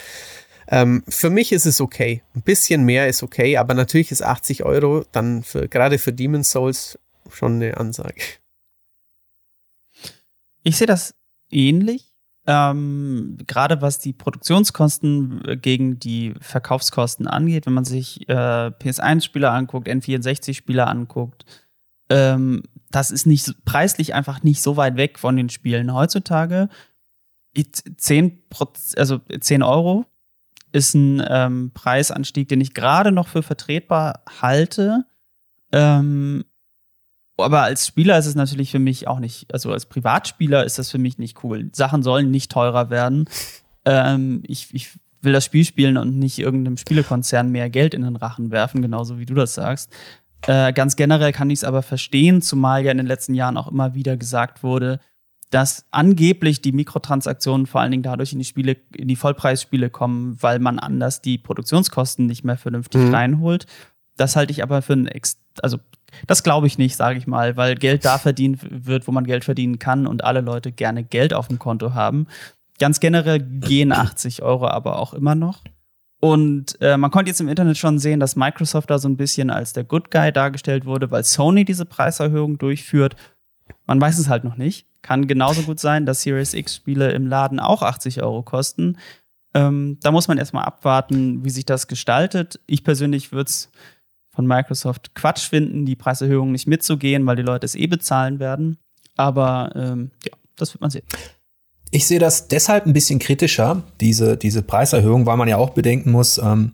[0.68, 2.22] Ähm, für mich ist es okay.
[2.34, 6.50] Ein bisschen mehr ist okay, aber natürlich ist 80 Euro dann für, gerade für Demon's
[6.50, 6.98] Souls
[7.30, 8.22] schon eine Ansage.
[10.62, 11.14] Ich sehe das
[11.50, 12.13] ähnlich.
[12.46, 19.50] Ähm, gerade was die Produktionskosten äh, gegen die Verkaufskosten angeht, wenn man sich äh, PS1-Spieler
[19.50, 21.46] anguckt, N64-Spieler anguckt,
[22.10, 26.68] ähm, das ist nicht preislich einfach nicht so weit weg von den Spielen heutzutage.
[27.96, 28.42] 10,
[28.96, 30.04] also 10 Euro
[30.72, 35.06] ist ein ähm, Preisanstieg, den ich gerade noch für vertretbar halte.
[35.72, 36.44] Ähm,
[37.36, 40.90] aber als Spieler ist es natürlich für mich auch nicht, also als Privatspieler ist das
[40.90, 41.70] für mich nicht cool.
[41.72, 43.28] Sachen sollen nicht teurer werden.
[43.86, 48.16] Ähm, ich, ich will das Spiel spielen und nicht irgendeinem Spielekonzern mehr Geld in den
[48.16, 49.92] Rachen werfen, genauso wie du das sagst.
[50.46, 53.68] Äh, ganz generell kann ich es aber verstehen, zumal ja in den letzten Jahren auch
[53.68, 55.00] immer wieder gesagt wurde,
[55.50, 60.36] dass angeblich die Mikrotransaktionen vor allen Dingen dadurch in die Spiele, in die Vollpreisspiele kommen,
[60.42, 63.14] weil man anders die Produktionskosten nicht mehr vernünftig mhm.
[63.14, 63.66] reinholt.
[64.16, 65.08] Das halte ich aber für ein,
[65.62, 65.78] also
[66.26, 69.44] das glaube ich nicht, sage ich mal, weil Geld da verdient wird, wo man Geld
[69.44, 72.26] verdienen kann und alle Leute gerne Geld auf dem Konto haben.
[72.78, 75.60] Ganz generell gehen 80 Euro aber auch immer noch.
[76.20, 79.50] Und äh, man konnte jetzt im Internet schon sehen, dass Microsoft da so ein bisschen
[79.50, 83.14] als der Good Guy dargestellt wurde, weil Sony diese Preiserhöhung durchführt.
[83.86, 84.86] Man weiß es halt noch nicht.
[85.02, 88.96] Kann genauso gut sein, dass Series X-Spiele im Laden auch 80 Euro kosten.
[89.52, 92.58] Ähm, da muss man erstmal abwarten, wie sich das gestaltet.
[92.66, 93.70] Ich persönlich würde es
[94.34, 98.78] von Microsoft Quatsch finden, die Preiserhöhung nicht mitzugehen, weil die Leute es eh bezahlen werden.
[99.16, 101.04] Aber ähm, ja, das wird man sehen.
[101.90, 106.10] Ich sehe das deshalb ein bisschen kritischer, diese, diese Preiserhöhung, weil man ja auch bedenken
[106.10, 106.72] muss, ähm,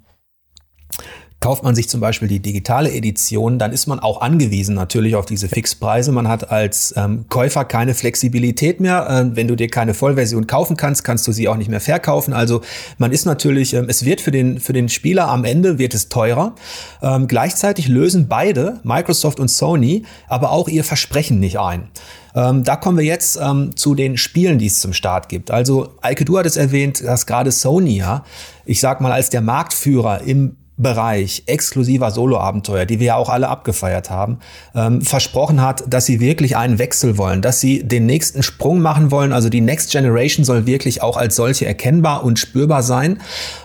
[1.41, 5.25] Kauft man sich zum Beispiel die digitale Edition, dann ist man auch angewiesen natürlich auf
[5.25, 6.13] diese Fixpreise.
[6.13, 9.07] Man hat als ähm, Käufer keine Flexibilität mehr.
[9.09, 12.35] Ähm, wenn du dir keine Vollversion kaufen kannst, kannst du sie auch nicht mehr verkaufen.
[12.35, 12.61] Also
[12.99, 16.11] man ist natürlich, ähm, es wird für den, für den Spieler am Ende wird es
[16.11, 16.55] teurer.
[17.01, 21.89] Ähm, gleichzeitig lösen beide, Microsoft und Sony, aber auch ihr Versprechen nicht ein.
[22.35, 25.51] Ähm, da kommen wir jetzt ähm, zu den Spielen, die es zum Start gibt.
[25.51, 28.25] Also, Eike, du hattest erwähnt, dass gerade Sony ja,
[28.67, 33.49] ich sag mal, als der Marktführer im Bereich exklusiver Solo-Abenteuer, die wir ja auch alle
[33.49, 34.39] abgefeiert haben,
[34.75, 39.11] ähm, versprochen hat, dass sie wirklich einen Wechsel wollen, dass sie den nächsten Sprung machen
[39.11, 39.33] wollen.
[39.33, 43.21] Also die Next Generation soll wirklich auch als solche erkennbar und spürbar sein.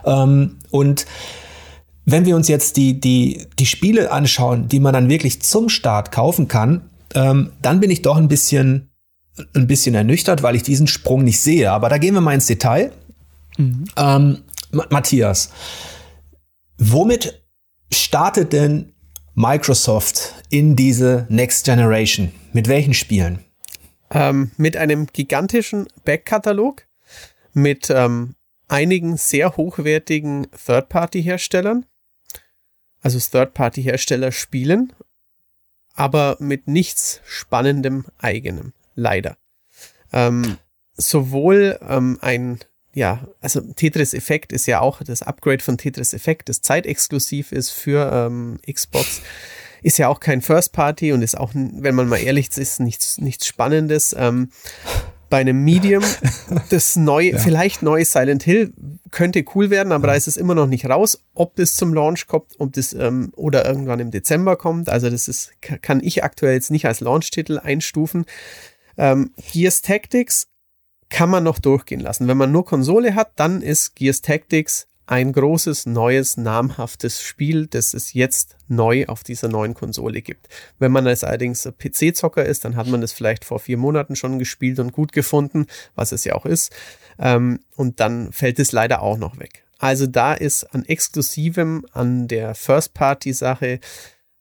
[0.06, 1.06] Ähm, und
[2.06, 6.12] wenn wir uns jetzt die, die, die Spiele anschauen, die man dann wirklich zum Start
[6.12, 6.82] kaufen kann,
[7.16, 8.90] ähm, dann bin ich doch ein bisschen,
[9.56, 11.72] ein bisschen ernüchtert, weil ich diesen Sprung nicht sehe.
[11.72, 12.92] Aber da gehen wir mal ins Detail.
[13.58, 13.86] Mhm.
[13.98, 14.38] Ähm,
[14.90, 15.52] Matthias,
[16.78, 17.42] Womit
[17.92, 18.94] startet denn
[19.34, 22.34] Microsoft in diese Next Generation?
[22.52, 23.40] Mit welchen Spielen?
[24.12, 26.86] Ähm, mit einem gigantischen Backkatalog,
[27.54, 28.36] mit ähm,
[28.68, 31.86] einigen sehr hochwertigen Third-Party-Herstellern,
[33.02, 34.94] also Third-Party-Hersteller spielen,
[35.94, 39.38] aber mit nichts Spannendem eigenem, leider.
[40.12, 40.58] Ähm,
[40.98, 42.60] sowohl ähm, ein
[42.96, 47.72] ja, also Tetris Effekt ist ja auch das Upgrade von Tetris Effekt, das zeitexklusiv ist
[47.72, 49.22] für ähm, Xbox,
[49.84, 53.18] ist ja auch kein First Party und ist auch, wenn man mal ehrlich ist, nichts,
[53.18, 54.16] nichts Spannendes.
[54.18, 54.50] Ähm,
[55.30, 56.04] bei einem Medium,
[56.70, 57.38] das neue, ja.
[57.38, 58.74] vielleicht neue Silent Hill
[59.12, 60.14] könnte cool werden, aber ja.
[60.14, 63.34] da ist es immer noch nicht raus, ob das zum Launch kommt, ob das ähm,
[63.36, 64.88] oder irgendwann im Dezember kommt.
[64.88, 68.26] Also das ist, kann ich aktuell jetzt nicht als Launch-Titel einstufen.
[68.98, 70.48] Ähm, Gears Tactics
[71.10, 72.28] kann man noch durchgehen lassen.
[72.28, 77.94] Wenn man nur Konsole hat, dann ist Gears Tactics ein großes, neues, namhaftes Spiel, das
[77.94, 80.48] es jetzt neu auf dieser neuen Konsole gibt.
[80.80, 84.40] Wenn man als allerdings PC-Zocker ist, dann hat man das vielleicht vor vier Monaten schon
[84.40, 86.74] gespielt und gut gefunden, was es ja auch ist.
[87.20, 89.64] Ähm, und dann fällt es leider auch noch weg.
[89.78, 93.80] Also da ist an Exklusivem, an der First-Party-Sache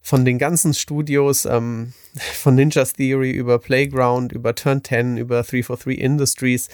[0.05, 1.95] von den ganzen Studios, ähm,
[2.35, 6.69] von Ninja Theory über Playground, über Turn 10, über 343 Industries,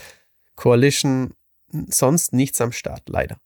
[0.57, 1.33] Coalition,
[1.89, 3.39] sonst nichts am Start, leider.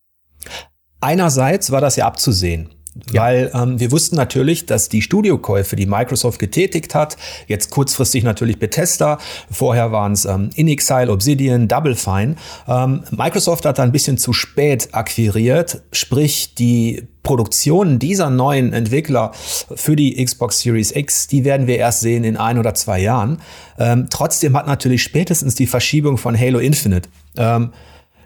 [1.01, 2.75] Einerseits war das ja abzusehen.
[3.13, 3.23] Ja.
[3.23, 7.17] Weil ähm, wir wussten natürlich, dass die Studiokäufe, die Microsoft getätigt hat,
[7.49, 9.19] jetzt kurzfristig natürlich Bethesda,
[9.51, 12.37] vorher waren es ähm, InXile, Obsidian, Double Fine.
[12.69, 19.33] Ähm, Microsoft hat da ein bisschen zu spät akquiriert, sprich die Produktionen dieser neuen Entwickler
[19.75, 23.41] für die Xbox Series X, die werden wir erst sehen in ein oder zwei Jahren.
[23.79, 27.73] Ähm, trotzdem hat natürlich spätestens die Verschiebung von Halo Infinite ähm,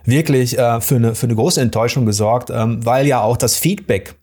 [0.04, 4.16] wirklich äh, für, eine, für eine große Enttäuschung gesorgt, ähm, weil ja auch das Feedback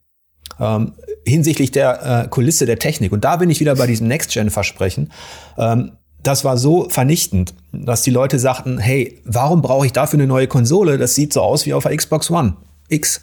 [0.60, 0.94] ähm,
[1.26, 5.12] hinsichtlich der äh, Kulisse der Technik, und da bin ich wieder bei diesem Next-Gen-Versprechen,
[5.58, 5.92] ähm,
[6.24, 10.48] das war so vernichtend, dass die Leute sagten, hey, warum brauche ich dafür eine neue
[10.48, 10.98] Konsole?
[10.98, 12.56] Das sieht so aus wie auf der Xbox One
[12.90, 13.22] X.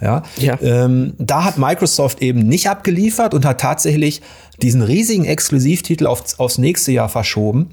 [0.00, 0.56] Ja, ja.
[0.60, 4.22] Ähm, da hat Microsoft eben nicht abgeliefert und hat tatsächlich
[4.62, 7.70] diesen riesigen Exklusivtitel auf, aufs nächste Jahr verschoben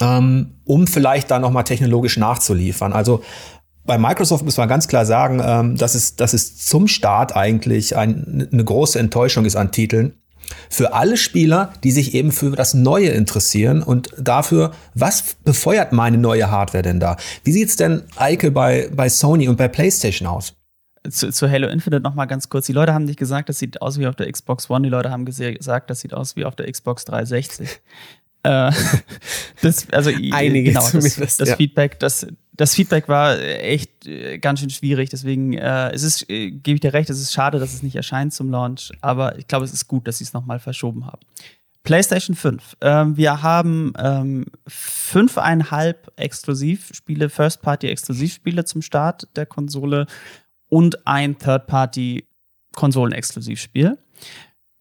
[0.00, 2.92] ähm, um vielleicht da nochmal technologisch nachzuliefern.
[2.92, 3.22] Also
[3.84, 7.96] bei Microsoft muss man ganz klar sagen, ähm, dass, es, dass es zum Start eigentlich
[7.96, 10.14] ein, eine große Enttäuschung ist an Titeln.
[10.68, 16.18] Für alle Spieler, die sich eben für das Neue interessieren und dafür, was befeuert meine
[16.18, 17.16] neue Hardware denn da?
[17.44, 20.54] Wie sieht's denn, Eike, bei, bei Sony und bei PlayStation aus?
[21.08, 22.66] Zu, zu Halo Infinite noch mal ganz kurz.
[22.66, 24.82] Die Leute haben nicht gesagt, das sieht aus wie auf der Xbox One.
[24.82, 27.68] Die Leute haben gesagt, das sieht aus wie auf der Xbox 360.
[28.44, 28.72] Äh,
[29.62, 31.54] das, also Einige genau, das, das ja.
[31.54, 35.10] Feedback, das, das Feedback war echt äh, ganz schön schwierig.
[35.10, 37.96] Deswegen äh, es ist, äh, gebe ich dir recht, es ist schade, dass es nicht
[37.96, 41.20] erscheint zum Launch, aber ich glaube, es ist gut, dass sie es nochmal verschoben haben.
[41.82, 42.76] PlayStation 5.
[42.80, 50.06] Ähm, wir haben ähm, fünfeinhalb Exklusivspiele, First-Party-Exklusivspiele zum Start der Konsole
[50.68, 53.98] und ein Third-Party-Konsolen-Exklusivspiel.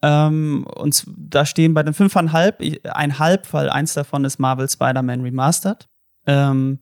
[0.03, 5.21] Ähm, und da stehen bei den fünfeinhalb ein halb, weil eins davon ist Marvel Spider-Man
[5.21, 5.87] Remastered.
[6.27, 6.81] Ähm,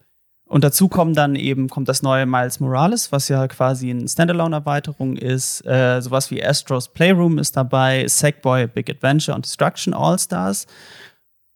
[0.50, 5.16] und dazu kommen dann eben, kommt das neue Miles Morales, was ja quasi eine Standalone-Erweiterung
[5.16, 5.64] ist.
[5.66, 10.66] Äh, sowas wie Astros Playroom ist dabei, Sackboy Big Adventure und Destruction All-Stars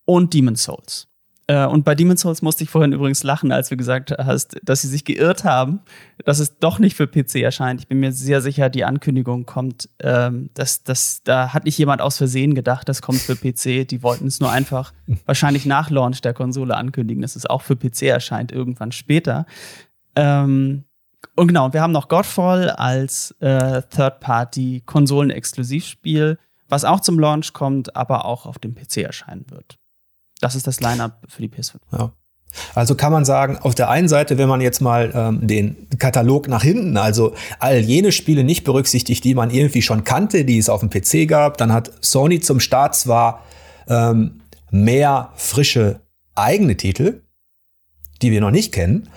[0.05, 1.07] und Demon's Souls.
[1.47, 4.81] Äh, und bei Demon's Souls musste ich vorhin übrigens lachen, als du gesagt hast, dass
[4.81, 5.81] sie sich geirrt haben,
[6.25, 7.81] dass es doch nicht für PC erscheint.
[7.81, 12.01] Ich bin mir sehr sicher, die Ankündigung kommt, ähm, dass, dass da hat nicht jemand
[12.01, 13.85] aus Versehen gedacht, das kommt für PC.
[13.87, 14.93] Die wollten es nur einfach
[15.25, 19.45] wahrscheinlich nach Launch der Konsole ankündigen, dass es auch für PC erscheint, irgendwann später.
[20.15, 20.85] Ähm,
[21.35, 26.37] und genau, wir haben noch Godfall als äh, Third-Party-Konsolen-Exklusivspiel,
[26.69, 29.79] was auch zum Launch kommt, aber auch auf dem PC erscheinen wird.
[30.41, 31.75] Das ist das Line-up für die PS5.
[31.91, 32.11] Ja.
[32.75, 36.47] Also kann man sagen, auf der einen Seite, wenn man jetzt mal ähm, den Katalog
[36.47, 40.69] nach hinten, also all jene Spiele nicht berücksichtigt, die man irgendwie schon kannte, die es
[40.69, 43.43] auf dem PC gab, dann hat Sony zum Start zwar
[43.87, 46.01] ähm, mehr frische
[46.35, 47.21] eigene Titel,
[48.21, 49.09] die wir noch nicht kennen.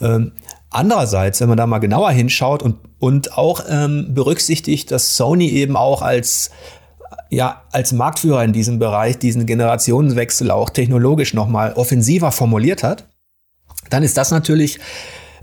[0.00, 0.32] Ähm,
[0.70, 5.76] andererseits, wenn man da mal genauer hinschaut und, und auch ähm, berücksichtigt, dass Sony eben
[5.76, 6.50] auch als
[7.30, 13.08] ja als Marktführer in diesem Bereich diesen Generationenwechsel auch technologisch nochmal offensiver formuliert hat,
[13.90, 14.78] dann ist das natürlich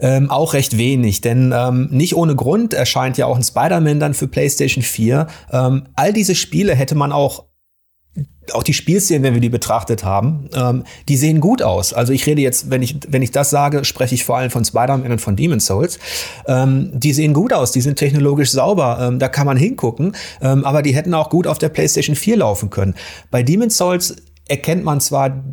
[0.02, 4.14] ähm, auch recht wenig, denn ähm, nicht ohne Grund erscheint ja auch ein Spider-Man dann
[4.14, 5.28] für PlayStation 4.
[5.52, 7.49] Ähm, all diese Spiele hätte man auch
[8.54, 11.94] auch die Spielszenen, wenn wir die betrachtet haben, ähm, die sehen gut aus.
[11.94, 14.66] Also ich rede jetzt, wenn ich, wenn ich das sage, spreche ich vor allem von
[14.66, 16.00] Spider-Man und von Demon's Souls.
[16.48, 20.66] Ähm, die sehen gut aus, die sind technologisch sauber, ähm, da kann man hingucken, ähm,
[20.66, 22.96] aber die hätten auch gut auf der PlayStation 4 laufen können.
[23.32, 24.16] Bei Demon's Souls
[24.48, 25.44] erkennt man zwar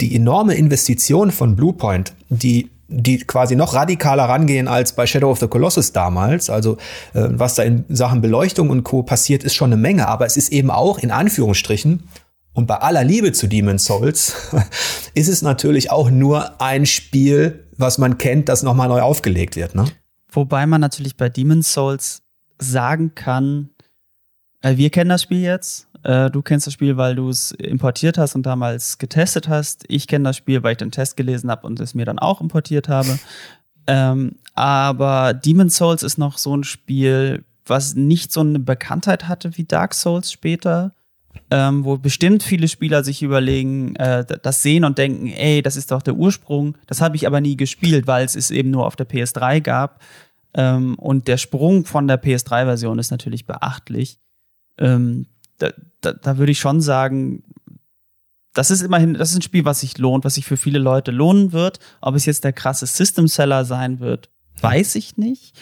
[0.00, 5.40] die enorme Investition von Bluepoint, die die quasi noch radikaler rangehen als bei Shadow of
[5.40, 6.50] the Colossus damals.
[6.50, 6.76] Also
[7.12, 9.02] äh, was da in Sachen Beleuchtung und Co.
[9.02, 12.04] passiert, ist schon eine Menge, aber es ist eben auch in Anführungsstrichen
[12.54, 14.34] und bei aller Liebe zu Demon's Souls
[15.14, 19.74] ist es natürlich auch nur ein Spiel, was man kennt, das nochmal neu aufgelegt wird.
[19.74, 19.84] Ne?
[20.30, 22.22] Wobei man natürlich bei Demon's Souls
[22.58, 23.70] sagen kann,
[24.62, 28.18] äh, wir kennen das Spiel jetzt, Äh, du kennst das Spiel, weil du es importiert
[28.18, 29.84] hast und damals getestet hast.
[29.88, 32.40] Ich kenne das Spiel, weil ich den Test gelesen habe und es mir dann auch
[32.40, 33.18] importiert habe.
[33.86, 39.58] Ähm, aber Demon's Souls ist noch so ein Spiel, was nicht so eine Bekanntheit hatte
[39.58, 40.94] wie Dark Souls später.
[41.50, 45.90] Ähm, wo bestimmt viele Spieler sich überlegen, äh, das sehen und denken, ey, das ist
[45.90, 46.78] doch der Ursprung.
[46.86, 50.00] Das habe ich aber nie gespielt, weil es es eben nur auf der PS3 gab.
[50.54, 54.18] Ähm, und der Sprung von der PS3-Version ist natürlich beachtlich.
[54.78, 55.26] Ähm,
[55.58, 57.42] da, da, da würde ich schon sagen,
[58.54, 61.10] das ist immerhin, das ist ein Spiel, was sich lohnt, was sich für viele Leute
[61.10, 61.80] lohnen wird.
[62.00, 65.58] Ob es jetzt der krasse System Seller sein wird, weiß ich nicht.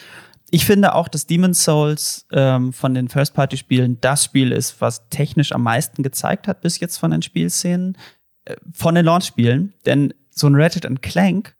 [0.51, 5.51] Ich finde auch, dass Demon's Souls ähm, von den First-Party-Spielen das Spiel ist, was technisch
[5.51, 7.97] am meisten gezeigt hat bis jetzt von den Spielszenen,
[8.45, 9.73] äh, von den Launch-Spielen.
[9.87, 11.55] Denn so ein Ratchet Clank,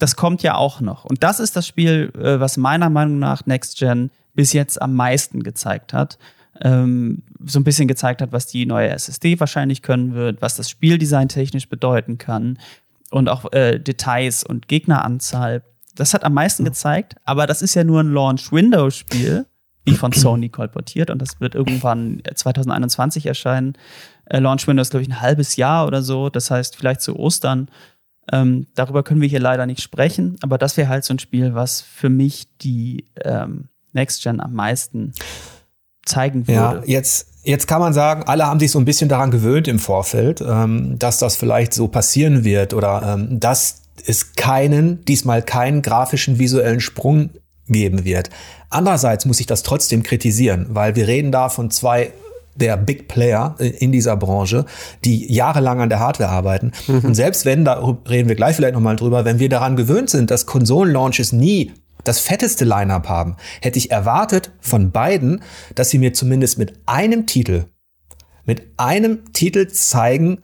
[0.00, 1.04] das kommt ja auch noch.
[1.04, 4.94] Und das ist das Spiel, äh, was meiner Meinung nach Next Gen bis jetzt am
[4.94, 6.18] meisten gezeigt hat
[6.60, 10.68] ähm, so ein bisschen gezeigt hat, was die neue SSD wahrscheinlich können wird, was das
[10.68, 12.58] Spieldesign technisch bedeuten kann
[13.10, 15.62] und auch äh, Details und Gegneranzahl.
[15.94, 19.46] Das hat am meisten gezeigt, aber das ist ja nur ein Launch-Windows-Spiel,
[19.84, 23.74] wie von Sony kolportiert und das wird irgendwann 2021 erscheinen.
[24.26, 27.68] Äh, Launch Windows, glaube ich, ein halbes Jahr oder so, das heißt vielleicht zu Ostern.
[28.30, 31.54] Ähm, darüber können wir hier leider nicht sprechen, aber das wäre halt so ein Spiel,
[31.54, 35.12] was für mich die ähm, Next Gen am meisten
[36.04, 36.52] zeigen würde.
[36.52, 39.78] Ja, jetzt, jetzt kann man sagen, alle haben sich so ein bisschen daran gewöhnt im
[39.78, 45.82] Vorfeld, ähm, dass das vielleicht so passieren wird oder ähm, dass es keinen, diesmal keinen
[45.82, 47.30] grafischen visuellen Sprung
[47.68, 48.30] geben wird.
[48.70, 52.12] Andererseits muss ich das trotzdem kritisieren, weil wir reden da von zwei
[52.54, 54.66] der Big Player in dieser Branche,
[55.04, 56.72] die jahrelang an der Hardware arbeiten.
[56.86, 56.98] Mhm.
[56.98, 57.74] Und selbst wenn, da
[58.08, 61.72] reden wir gleich vielleicht nochmal drüber, wenn wir daran gewöhnt sind, dass Konsolenlaunches nie
[62.04, 65.42] das fetteste Line-up haben, hätte ich erwartet von beiden,
[65.74, 67.66] dass sie mir zumindest mit einem Titel,
[68.44, 70.42] mit einem Titel zeigen,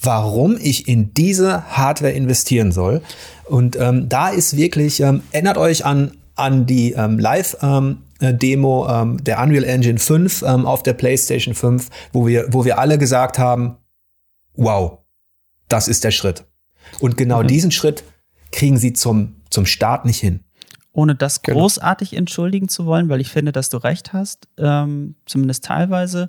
[0.00, 3.02] warum ich in diese Hardware investieren soll.
[3.44, 9.24] Und ähm, da ist wirklich, ähm, erinnert euch an, an die ähm, Live-Demo ähm, ähm,
[9.24, 13.38] der Unreal Engine 5 ähm, auf der PlayStation 5, wo wir, wo wir alle gesagt
[13.38, 13.76] haben,
[14.54, 14.98] wow,
[15.68, 16.44] das ist der Schritt.
[17.00, 17.48] Und genau mhm.
[17.48, 18.04] diesen Schritt
[18.52, 20.40] kriegen sie zum, zum Start nicht hin
[20.92, 21.60] ohne das genau.
[21.60, 26.28] großartig entschuldigen zu wollen, weil ich finde, dass du recht hast, ähm, zumindest teilweise,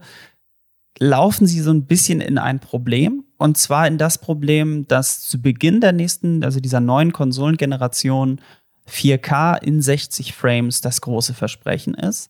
[1.00, 3.24] laufen sie so ein bisschen in ein Problem.
[3.38, 8.40] Und zwar in das Problem, dass zu Beginn der nächsten, also dieser neuen Konsolengeneration,
[8.88, 12.30] 4K in 60 Frames das große Versprechen ist,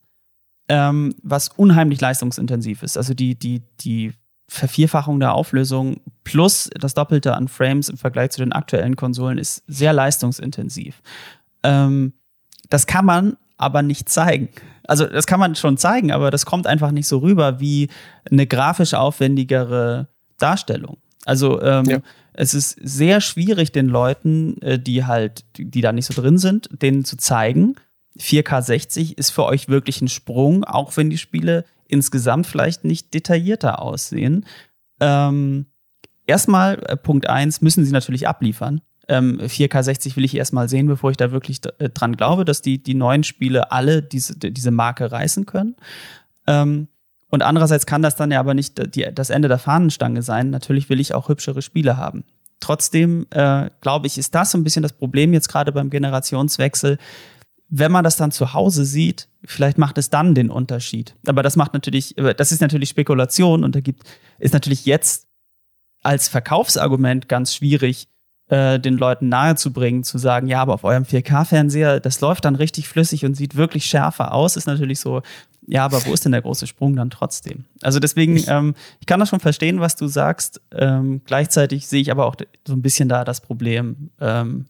[0.70, 2.98] ähm, was unheimlich leistungsintensiv ist.
[2.98, 4.14] Also die, die, die
[4.48, 9.64] Vervierfachung der Auflösung plus das Doppelte an Frames im Vergleich zu den aktuellen Konsolen ist
[9.68, 11.02] sehr leistungsintensiv.
[11.64, 12.14] Ähm,
[12.72, 14.50] das kann man aber nicht zeigen.
[14.88, 17.90] Also das kann man schon zeigen, aber das kommt einfach nicht so rüber wie
[18.30, 20.08] eine grafisch aufwendigere
[20.40, 20.98] Darstellung.
[21.26, 22.00] Also ähm, ja.
[22.34, 26.70] es ist sehr schwierig, den Leuten, äh, die halt, die, da nicht so drin sind,
[26.82, 27.76] denen zu zeigen,
[28.18, 33.14] 4K 60 ist für euch wirklich ein Sprung, auch wenn die Spiele insgesamt vielleicht nicht
[33.14, 34.46] detaillierter aussehen.
[35.00, 35.68] Ähm,
[36.26, 38.82] erstmal, äh, Punkt eins müssen sie natürlich abliefern.
[39.08, 42.62] Ähm, 4K 60 will ich erstmal sehen, bevor ich da wirklich äh, dran glaube, dass
[42.62, 45.76] die, die neuen Spiele alle diese, diese Marke reißen können.
[46.48, 46.88] Ähm,
[47.30, 50.50] und andererseits kann das dann ja aber nicht die, das Ende der Fahnenstange sein.
[50.50, 52.26] Natürlich will ich auch hübschere Spiele haben.
[52.60, 56.98] Trotzdem äh, glaube ich, ist das so ein bisschen das Problem jetzt gerade beim Generationswechsel.
[57.70, 61.16] Wenn man das dann zu Hause sieht, vielleicht macht es dann den Unterschied.
[61.26, 64.04] Aber das macht natürlich, das ist natürlich Spekulation und da gibt,
[64.38, 65.28] ist natürlich jetzt
[66.04, 68.10] als Verkaufsargument ganz schwierig,
[68.52, 72.90] äh, den Leuten nahezubringen, zu sagen, ja, aber auf eurem 4K-Fernseher, das läuft dann richtig
[72.90, 75.22] flüssig und sieht wirklich schärfer aus, ist natürlich so,
[75.68, 77.64] ja, aber wo ist denn der große Sprung dann trotzdem?
[77.82, 80.60] Also deswegen, ich, ähm, ich kann das schon verstehen, was du sagst.
[80.74, 82.36] Ähm, gleichzeitig sehe ich aber auch
[82.68, 84.66] so ein bisschen da das Problem, ähm,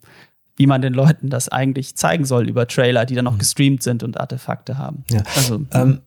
[0.58, 3.40] wie man den Leuten das eigentlich zeigen soll über Trailer, die dann noch mhm.
[3.40, 5.06] gestreamt sind und Artefakte haben.
[5.10, 5.24] Ja.
[5.36, 6.02] Also, ähm,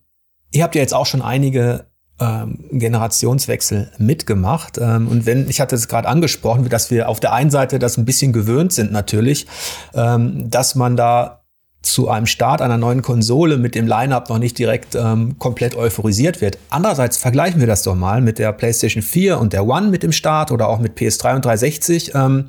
[0.51, 1.87] ihr habt ja jetzt auch schon einige
[2.19, 4.77] ähm, Generationswechsel mitgemacht.
[4.77, 7.97] Ähm, und wenn, ich hatte es gerade angesprochen, dass wir auf der einen Seite das
[7.97, 9.47] ein bisschen gewöhnt sind natürlich,
[9.93, 11.41] ähm, dass man da
[11.85, 16.41] zu einem Start einer neuen Konsole mit dem Lineup noch nicht direkt ähm, komplett euphorisiert
[16.41, 16.57] wird.
[16.69, 20.11] Andererseits vergleichen wir das doch mal mit der PlayStation 4 und der One mit dem
[20.11, 22.15] Start oder auch mit PS3 und 360.
[22.15, 22.45] Ähm,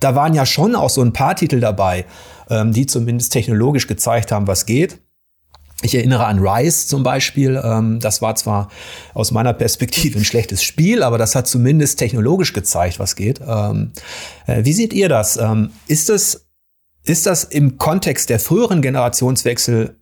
[0.00, 2.06] da waren ja schon auch so ein paar Titel dabei,
[2.50, 4.98] ähm, die zumindest technologisch gezeigt haben, was geht.
[5.82, 7.60] Ich erinnere an Rise zum Beispiel.
[7.62, 8.70] Ähm, das war zwar
[9.14, 13.40] aus meiner Perspektive ein schlechtes Spiel, aber das hat zumindest technologisch gezeigt, was geht.
[13.46, 13.92] Ähm,
[14.46, 15.36] äh, wie seht ihr das?
[15.36, 16.46] Ähm, ist das,
[17.04, 19.96] ist das im Kontext der früheren Generationswechsel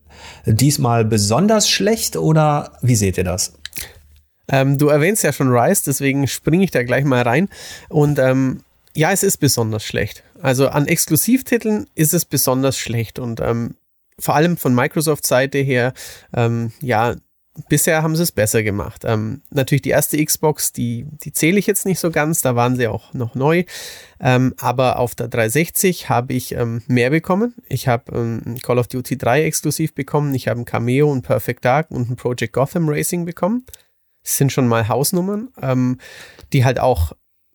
[0.45, 3.55] diesmal besonders schlecht oder wie seht ihr das?
[4.49, 7.49] Ähm, du erwähnst ja schon Rise, deswegen springe ich da gleich mal rein.
[7.89, 8.64] Und ähm,
[8.95, 10.24] ja, es ist besonders schlecht.
[10.43, 13.76] Also an Exklusivtiteln ist es besonders schlecht und ähm,
[14.21, 15.93] vor allem von Microsoft-Seite her,
[16.35, 17.16] ähm, ja,
[17.68, 19.03] bisher haben sie es besser gemacht.
[19.05, 22.77] Ähm, natürlich die erste Xbox, die, die zähle ich jetzt nicht so ganz, da waren
[22.77, 23.64] sie auch noch neu.
[24.21, 27.55] Ähm, aber auf der 360 habe ich ähm, mehr bekommen.
[27.68, 31.64] Ich habe ähm, Call of Duty 3 exklusiv bekommen, ich habe ein Cameo, ein Perfect
[31.64, 33.64] Dark und ein Project Gotham Racing bekommen.
[34.23, 35.99] Das sind schon mal Hausnummern, ähm,
[36.53, 37.12] die halt auch,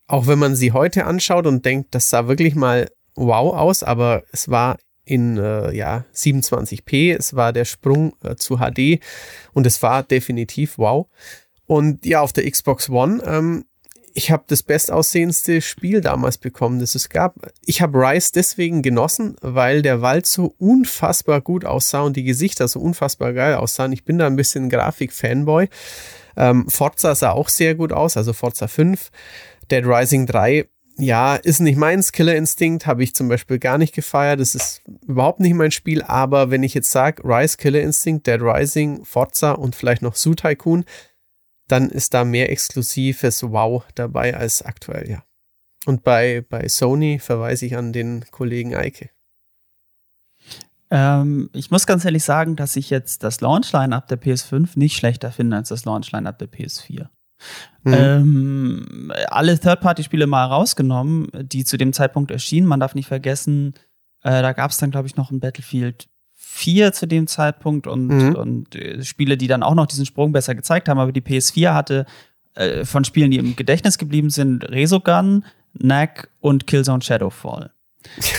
[0.08, 4.24] auch wenn man sie heute anschaut und denkt, das sah wirklich mal wow aus, aber
[4.32, 7.16] es war in äh, ja, 27p.
[7.16, 9.00] Es war der Sprung äh, zu HD
[9.54, 11.08] und es war definitiv wow.
[11.68, 13.66] Und ja, auf der Xbox One, ähm,
[14.18, 17.36] ich habe das bestaussehendste Spiel damals bekommen, das es gab.
[17.66, 22.70] Ich habe Rise deswegen genossen, weil der Wald so unfassbar gut aussah und die Gesichter
[22.70, 23.92] so unfassbar geil aussahen.
[23.92, 25.68] Ich bin da ein bisschen Grafik-Fanboy.
[26.38, 29.12] Ähm, Forza sah auch sehr gut aus, also Forza 5.
[29.70, 30.66] Dead Rising 3
[30.98, 32.12] ja, ist nicht meins.
[32.12, 34.40] Killer Instinct habe ich zum Beispiel gar nicht gefeiert.
[34.40, 36.02] Das ist überhaupt nicht mein Spiel.
[36.02, 40.36] Aber wenn ich jetzt sage, Rise, Killer Instinct, Dead Rising, Forza und vielleicht noch Zoo
[40.36, 40.86] Tycoon,
[41.68, 45.24] dann ist da mehr exklusives Wow dabei als aktuell, ja.
[45.86, 49.10] Und bei, bei Sony verweise ich an den Kollegen Eike.
[50.90, 55.32] Ähm, ich muss ganz ehrlich sagen, dass ich jetzt das Launch-Line-Up der PS5 nicht schlechter
[55.32, 57.10] finde als das Launch-Line-Up der PS4.
[57.84, 57.94] Mhm.
[57.94, 62.68] Ähm, alle Third-Party-Spiele mal rausgenommen, die zu dem Zeitpunkt erschienen.
[62.68, 63.74] Man darf nicht vergessen,
[64.24, 68.08] äh, da gab es dann, glaube ich, noch ein Battlefield 4 zu dem Zeitpunkt und,
[68.08, 68.36] mhm.
[68.36, 70.98] und äh, Spiele, die dann auch noch diesen Sprung besser gezeigt haben.
[70.98, 72.06] Aber die PS4 hatte
[72.56, 75.46] äh, von Spielen, die im Gedächtnis geblieben sind, Resogun,
[75.80, 77.75] Knack und Killzone Shadowfall.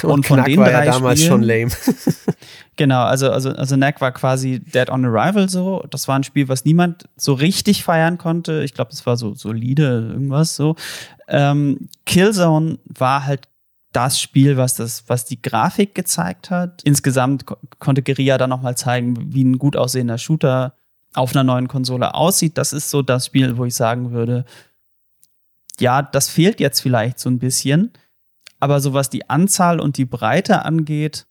[0.02, 1.70] Und, und von Knack den war drei ja damals Spielen, schon lame.
[2.76, 5.84] genau, also, also, also Knack war quasi Dead on Arrival so.
[5.90, 8.62] Das war ein Spiel, was niemand so richtig feiern konnte.
[8.62, 10.76] Ich glaube, es war so solide, irgendwas so.
[11.28, 13.48] Ähm, Killzone war halt
[13.92, 16.82] das Spiel, was das, was die Grafik gezeigt hat.
[16.84, 17.46] Insgesamt
[17.78, 20.74] konnte Guerilla dann nochmal zeigen, wie ein gut aussehender Shooter
[21.14, 22.58] auf einer neuen Konsole aussieht.
[22.58, 24.44] Das ist so das Spiel, wo ich sagen würde,
[25.80, 27.92] ja, das fehlt jetzt vielleicht so ein bisschen.
[28.58, 31.26] Aber so was die Anzahl und die Breite angeht,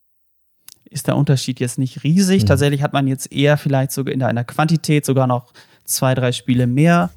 [0.90, 2.44] ist der Unterschied jetzt nicht riesig.
[2.44, 2.48] Mhm.
[2.48, 5.54] Tatsächlich hat man jetzt eher vielleicht sogar in einer Quantität sogar noch
[5.84, 7.12] zwei, drei Spiele mehr.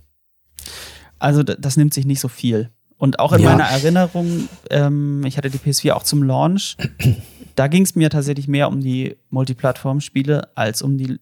[1.18, 2.70] Also das nimmt sich nicht so viel.
[2.96, 3.50] Und auch in ja.
[3.50, 6.76] meiner Erinnerung, ähm, ich hatte die PS4 auch zum Launch,
[7.54, 11.20] da ging es mir tatsächlich mehr um die Multiplattform-Spiele als um die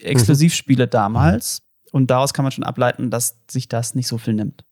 [0.00, 0.90] Exklusivspiele mhm.
[0.90, 1.62] damals.
[1.90, 4.64] Und daraus kann man schon ableiten, dass sich das nicht so viel nimmt.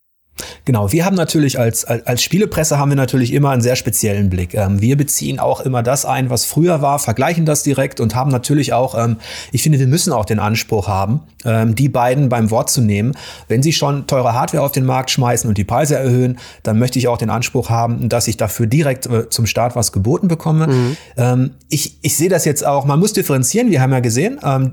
[0.64, 4.30] Genau, wir haben natürlich als, als, als Spielepresse haben wir natürlich immer einen sehr speziellen
[4.30, 4.55] Blick.
[4.55, 8.30] Ähm, wir beziehen auch immer das ein, was früher war, vergleichen das direkt und haben
[8.30, 9.16] natürlich auch, ähm,
[9.53, 13.12] ich finde, wir müssen auch den Anspruch haben, ähm, die beiden beim Wort zu nehmen.
[13.49, 16.99] Wenn sie schon teure Hardware auf den Markt schmeißen und die Preise erhöhen, dann möchte
[16.99, 20.66] ich auch den Anspruch haben, dass ich dafür direkt äh, zum Start was geboten bekomme.
[20.66, 20.97] Mhm.
[21.16, 24.72] Ähm, ich, ich sehe das jetzt auch, man muss differenzieren, wir haben ja gesehen, ähm,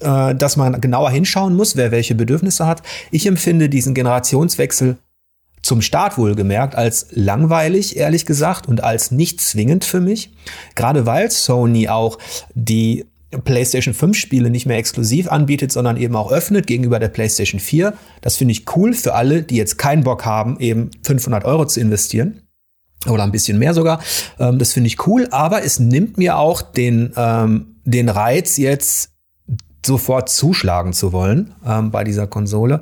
[0.00, 2.82] äh, dass man genauer hinschauen muss, wer welche Bedürfnisse hat.
[3.10, 4.98] Ich empfinde diesen Generationswechsel
[5.62, 10.32] zum Start wohlgemerkt als langweilig, ehrlich gesagt, und als nicht zwingend für mich.
[10.74, 12.18] Gerade weil Sony auch
[12.54, 13.04] die
[13.44, 17.94] PlayStation 5 Spiele nicht mehr exklusiv anbietet, sondern eben auch öffnet gegenüber der PlayStation 4.
[18.22, 21.80] Das finde ich cool für alle, die jetzt keinen Bock haben, eben 500 Euro zu
[21.80, 22.42] investieren.
[23.06, 24.02] Oder ein bisschen mehr sogar.
[24.38, 29.09] Ähm, das finde ich cool, aber es nimmt mir auch den, ähm, den Reiz, jetzt
[29.84, 32.80] sofort zuschlagen zu wollen ähm, bei dieser Konsole.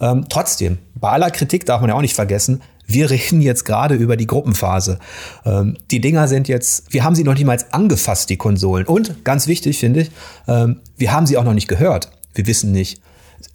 [0.00, 3.94] Ähm, trotzdem, bei aller Kritik darf man ja auch nicht vergessen, wir reden jetzt gerade
[3.94, 4.98] über die Gruppenphase.
[5.44, 8.86] Ähm, die Dinger sind jetzt, wir haben sie noch niemals angefasst, die Konsolen.
[8.86, 10.10] Und ganz wichtig finde ich,
[10.48, 12.10] ähm, wir haben sie auch noch nicht gehört.
[12.34, 13.00] Wir wissen nicht,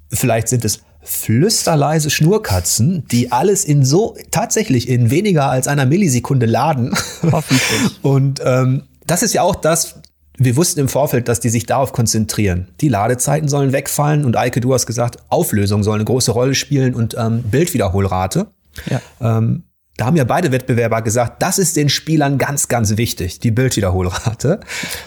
[0.10, 6.46] vielleicht sind es flüsterleise Schnurkatzen, die alles in so tatsächlich in weniger als einer Millisekunde
[6.46, 6.96] laden.
[7.32, 8.00] Hoffentlich.
[8.02, 9.96] Und ähm, das ist ja auch das,
[10.38, 12.70] wir wussten im Vorfeld, dass die sich darauf konzentrieren.
[12.82, 16.96] Die Ladezeiten sollen wegfallen und Eike, du hast gesagt, Auflösung soll eine große Rolle spielen
[16.96, 18.48] und ähm, Bildwiederholrate.
[18.90, 19.02] Ja.
[19.22, 19.64] Ähm,
[19.98, 24.60] da haben ja beide Wettbewerber gesagt, das ist den Spielern ganz, ganz wichtig, die Bildwiederholrate.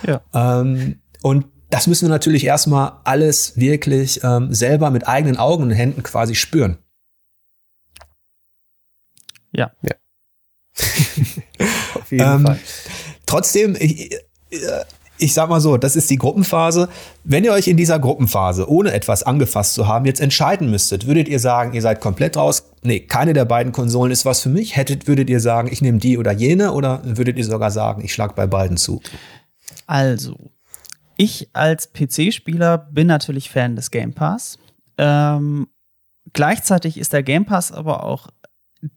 [0.07, 0.23] Ja.
[0.33, 5.71] Ähm, und das müssen wir natürlich erstmal alles wirklich ähm, selber mit eigenen Augen und
[5.71, 6.79] Händen quasi spüren.
[9.53, 9.73] Ja.
[9.83, 9.95] ja.
[11.95, 12.59] Auf jeden ähm, Fall.
[13.27, 14.85] Trotzdem, ich, äh,
[15.19, 16.89] ich sag mal so, das ist die Gruppenphase.
[17.25, 21.29] Wenn ihr euch in dieser Gruppenphase, ohne etwas angefasst zu haben, jetzt entscheiden müsstet, würdet
[21.29, 22.71] ihr sagen, ihr seid komplett raus?
[22.83, 24.77] Nee, keine der beiden Konsolen ist was für mich.
[24.77, 26.73] Hättet, würdet ihr sagen, ich nehme die oder jene?
[26.73, 29.01] Oder würdet ihr sogar sagen, ich schlag bei beiden zu?
[29.87, 30.37] Also,
[31.17, 34.59] ich als PC-Spieler bin natürlich Fan des Game Pass.
[34.97, 35.69] Ähm,
[36.33, 38.29] gleichzeitig ist der Game Pass aber auch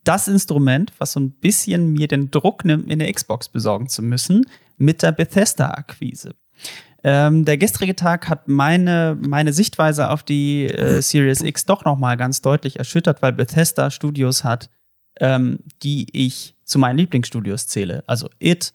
[0.04, 4.04] das Instrument, was so ein bisschen mir den Druck nimmt, mir eine Xbox besorgen zu
[4.04, 4.46] müssen,
[4.82, 6.36] mit der Bethesda-Akquise.
[7.04, 11.98] Ähm, der gestrige Tag hat meine, meine Sichtweise auf die äh, Series X doch noch
[11.98, 14.70] mal ganz deutlich erschüttert, weil Bethesda Studios hat,
[15.20, 18.04] ähm, die ich zu meinen Lieblingsstudios zähle.
[18.06, 18.74] Also It,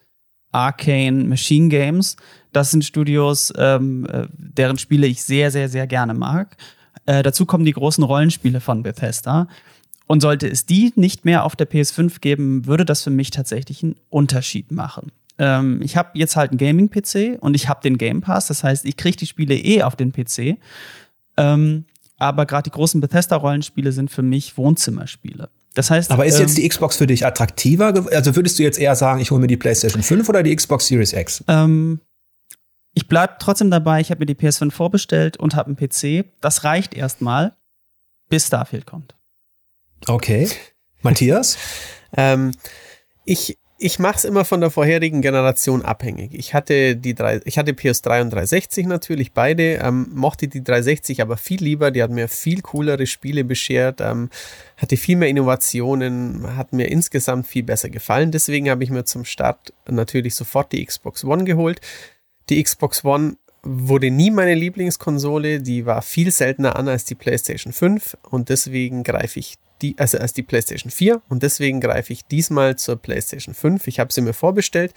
[0.50, 2.16] Arcane, Machine Games.
[2.52, 6.56] Das sind Studios, ähm, äh, deren Spiele ich sehr, sehr, sehr gerne mag.
[7.04, 9.48] Äh, dazu kommen die großen Rollenspiele von Bethesda.
[10.08, 13.82] Und sollte es die nicht mehr auf der PS5 geben, würde das für mich tatsächlich
[13.82, 15.10] einen Unterschied machen.
[15.38, 18.46] Ähm, ich habe jetzt halt einen Gaming-PC und ich habe den Game Pass.
[18.46, 20.58] Das heißt, ich kriege die Spiele eh auf den PC.
[21.36, 21.84] Ähm,
[22.18, 25.50] aber gerade die großen Bethesda-Rollenspiele sind für mich Wohnzimmerspiele.
[25.74, 27.92] Das heißt, aber ist jetzt ähm, die Xbox für dich attraktiver?
[28.10, 30.86] Also würdest du jetzt eher sagen, ich hole mir die PlayStation 5 oder die Xbox
[30.86, 31.44] Series X?
[31.48, 32.00] Ähm,
[32.94, 36.24] ich bleibe trotzdem dabei, ich habe mir die PS5 vorbestellt und habe einen PC.
[36.40, 37.54] Das reicht erstmal,
[38.30, 39.14] bis Starfield kommt.
[40.06, 40.48] Okay.
[41.02, 41.58] Matthias?
[42.16, 42.52] ähm,
[43.26, 46.32] ich ich mache es immer von der vorherigen Generation abhängig.
[46.32, 51.20] Ich hatte die drei, ich hatte PS3 und 360 natürlich beide, ähm, mochte die 360
[51.20, 51.90] aber viel lieber.
[51.90, 54.30] Die hat mir viel coolere Spiele beschert, ähm,
[54.78, 58.30] hatte viel mehr Innovationen, hat mir insgesamt viel besser gefallen.
[58.30, 61.80] Deswegen habe ich mir zum Start natürlich sofort die Xbox One geholt.
[62.48, 67.72] Die Xbox One wurde nie meine Lieblingskonsole, die war viel seltener an als die PlayStation
[67.72, 72.24] 5 und deswegen greife ich die, also als die PlayStation 4 und deswegen greife ich
[72.24, 73.86] diesmal zur PlayStation 5.
[73.86, 74.94] Ich habe sie mir vorbestellt.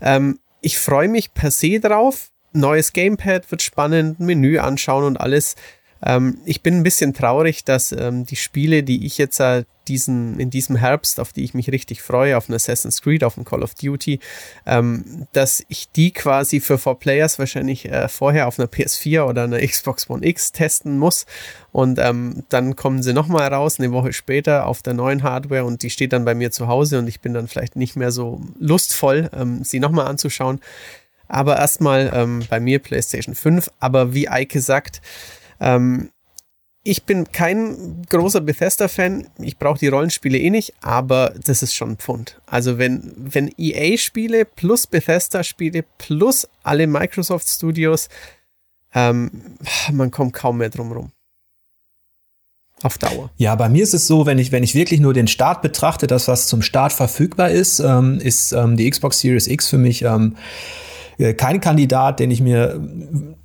[0.00, 2.30] Ähm, ich freue mich per se drauf.
[2.52, 5.56] Neues Gamepad wird spannend, Menü anschauen und alles.
[6.04, 10.38] Ähm, ich bin ein bisschen traurig, dass ähm, die Spiele, die ich jetzt äh, diesen,
[10.38, 13.44] in diesem Herbst, auf die ich mich richtig freue, auf ein Assassin's Creed, auf ein
[13.44, 14.20] Call of Duty,
[14.66, 19.44] ähm, dass ich die quasi für Four Players wahrscheinlich äh, vorher auf einer PS4 oder
[19.44, 21.26] einer Xbox One X testen muss.
[21.72, 25.82] Und ähm, dann kommen sie nochmal raus, eine Woche später auf der neuen Hardware und
[25.82, 28.40] die steht dann bei mir zu Hause und ich bin dann vielleicht nicht mehr so
[28.58, 30.60] lustvoll, ähm, sie nochmal anzuschauen.
[31.28, 33.70] Aber erstmal ähm, bei mir PlayStation 5.
[33.80, 35.02] Aber wie Eike sagt,
[35.60, 36.10] ähm,
[36.88, 39.26] ich bin kein großer Bethesda-Fan.
[39.40, 42.40] Ich brauche die Rollenspiele eh nicht, aber das ist schon ein Pfund.
[42.46, 48.08] Also wenn, wenn EA-Spiele plus Bethesda-Spiele plus alle Microsoft Studios,
[48.94, 49.30] ähm,
[49.92, 51.12] man kommt kaum mehr drum rum.
[52.80, 53.28] Auf Dauer.
[53.36, 56.06] Ja, bei mir ist es so, wenn ich, wenn ich wirklich nur den Start betrachte,
[56.06, 60.02] das, was zum Start verfügbar ist, ähm, ist ähm, die Xbox Series X für mich
[60.02, 60.36] ähm,
[61.18, 62.80] äh, kein Kandidat, den ich mir,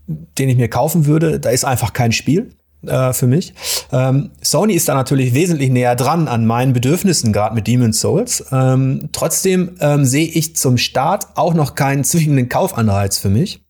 [0.08, 1.42] den ich mir kaufen würde.
[1.42, 2.56] Da ist einfach kein Spiel
[2.88, 3.54] äh, für mich.
[3.92, 8.46] Ähm, Sony ist da natürlich wesentlich näher dran an meinen Bedürfnissen, gerade mit Demon's Souls.
[8.52, 13.64] Ähm, trotzdem ähm, sehe ich zum Start auch noch keinen zwingenden Kaufanreiz für mich.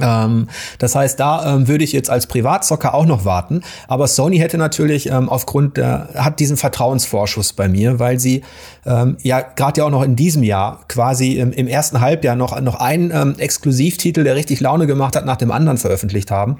[0.00, 3.62] Ähm, das heißt, da ähm, würde ich jetzt als Privatzocker auch noch warten.
[3.88, 8.42] Aber Sony hätte natürlich ähm, aufgrund der, hat diesen Vertrauensvorschuss bei mir, weil sie
[8.86, 12.58] ähm, ja gerade ja auch noch in diesem Jahr quasi im, im ersten Halbjahr noch,
[12.60, 16.58] noch einen ähm, Exklusivtitel, der richtig Laune gemacht hat, nach dem anderen veröffentlicht haben.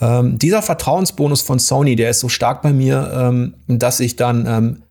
[0.00, 4.46] Ähm, dieser Vertrauensbonus von Sony, der ist so stark bei mir, ähm, dass ich dann
[4.46, 4.82] ähm,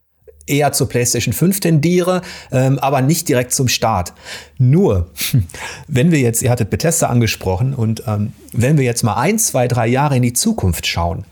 [0.45, 4.13] eher zur PlayStation 5 tendiere, ähm, aber nicht direkt zum Start.
[4.57, 5.09] Nur,
[5.87, 9.67] wenn wir jetzt, ihr hattet Bethesda angesprochen, und ähm, wenn wir jetzt mal ein, zwei,
[9.67, 11.25] drei Jahre in die Zukunft schauen,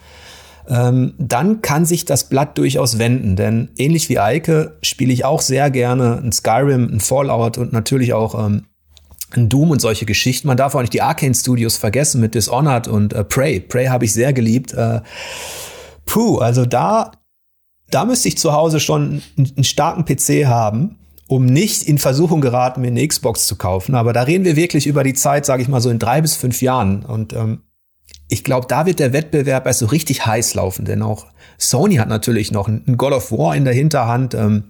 [0.68, 3.36] ähm, dann kann sich das Blatt durchaus wenden.
[3.36, 8.14] Denn ähnlich wie Eike spiele ich auch sehr gerne ein Skyrim, ein Fallout und natürlich
[8.14, 8.66] auch ähm,
[9.36, 10.48] Doom und solche Geschichten.
[10.48, 13.60] Man darf auch nicht die Arcane Studios vergessen mit Dishonored und äh, Prey.
[13.60, 14.74] Prey habe ich sehr geliebt.
[14.74, 15.02] Äh,
[16.06, 17.12] puh, also da,
[17.90, 22.82] da müsste ich zu Hause schon einen, starken PC haben, um nicht in Versuchung geraten,
[22.82, 23.96] mir eine Xbox zu kaufen.
[23.96, 26.36] Aber da reden wir wirklich über die Zeit, sage ich mal so in drei bis
[26.36, 27.06] fünf Jahren.
[27.06, 27.62] Und ähm,
[28.28, 31.26] ich glaube, da wird der Wettbewerb erst so richtig heiß laufen, denn auch
[31.58, 34.34] Sony hat natürlich noch ein God of War in der Hinterhand.
[34.34, 34.64] Ähm,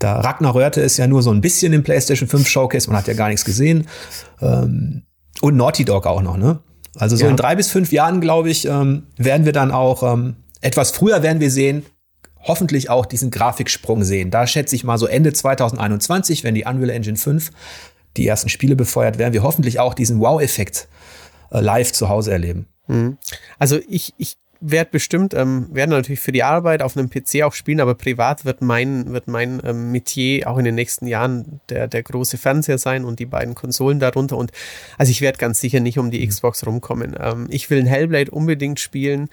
[0.00, 3.06] da Ragnar rührte es ja nur so ein bisschen im PlayStation 5 Showcase, man hat
[3.06, 3.86] ja gar nichts gesehen.
[4.40, 5.02] Ähm,
[5.40, 6.58] und Naughty Dog auch noch, ne?
[6.98, 7.30] Also so ja.
[7.30, 11.22] in drei bis fünf Jahren, glaube ich, ähm, werden wir dann auch ähm, etwas früher
[11.22, 11.84] werden wir sehen,
[12.42, 14.30] hoffentlich auch diesen Grafiksprung sehen.
[14.30, 17.52] Da schätze ich mal so Ende 2021, wenn die Unreal Engine 5
[18.16, 20.88] die ersten Spiele befeuert, werden wir hoffentlich auch diesen Wow-Effekt
[21.52, 22.66] äh, live zu Hause erleben.
[22.88, 23.18] Mhm.
[23.58, 27.54] Also ich, ich werde bestimmt, ähm, werde natürlich für die Arbeit auf einem PC auch
[27.54, 31.88] spielen, aber privat wird mein, wird mein ähm, Metier auch in den nächsten Jahren der,
[31.88, 34.36] der große Fernseher sein und die beiden Konsolen darunter.
[34.36, 34.52] Und
[34.98, 37.16] also ich werde ganz sicher nicht um die Xbox rumkommen.
[37.18, 39.28] Ähm, ich will ein Hellblade unbedingt spielen.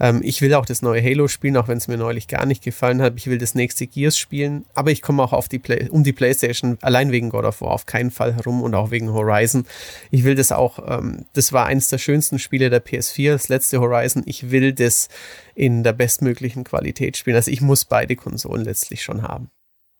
[0.00, 2.62] Ähm, ich will auch das neue Halo spielen, auch wenn es mir neulich gar nicht
[2.62, 3.14] gefallen hat.
[3.16, 6.12] Ich will das nächste Gears spielen, aber ich komme auch auf die Play um die
[6.12, 9.66] PlayStation allein wegen God of War auf keinen Fall herum und auch wegen Horizon.
[10.10, 13.80] Ich will das auch, ähm, das war eins der schönsten Spiele der PS4, das letzte
[13.80, 14.22] Horizon.
[14.26, 15.08] Ich will will das
[15.54, 17.36] in der bestmöglichen Qualität spielen.
[17.36, 19.50] Also ich muss beide Konsolen letztlich schon haben.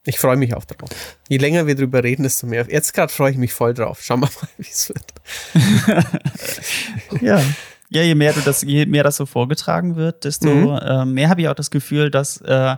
[0.04, 0.90] Ich freue mich auch drauf.
[1.28, 2.66] Je länger wir drüber reden, desto mehr.
[2.70, 4.02] Jetzt gerade freue ich mich voll drauf.
[4.02, 5.12] Schauen wir mal, wie es wird.
[7.20, 7.42] ja.
[7.90, 10.78] Ja, je mehr du das, je mehr das so vorgetragen wird, desto mhm.
[10.82, 12.76] äh, mehr habe ich auch das Gefühl, dass äh,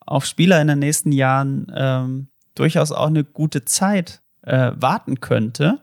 [0.00, 5.80] auf Spieler in den nächsten Jahren ähm, durchaus auch eine gute Zeit äh, warten könnte,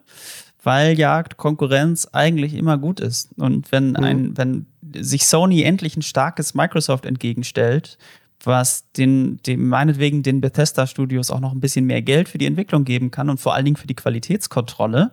[0.64, 3.38] weil ja Konkurrenz eigentlich immer gut ist.
[3.38, 3.96] Und wenn mhm.
[3.98, 4.66] ein, wenn
[4.96, 7.98] sich Sony endlich ein starkes Microsoft entgegenstellt,
[8.44, 12.46] was den, dem meinetwegen den Bethesda Studios auch noch ein bisschen mehr Geld für die
[12.46, 15.12] Entwicklung geben kann und vor allen Dingen für die Qualitätskontrolle,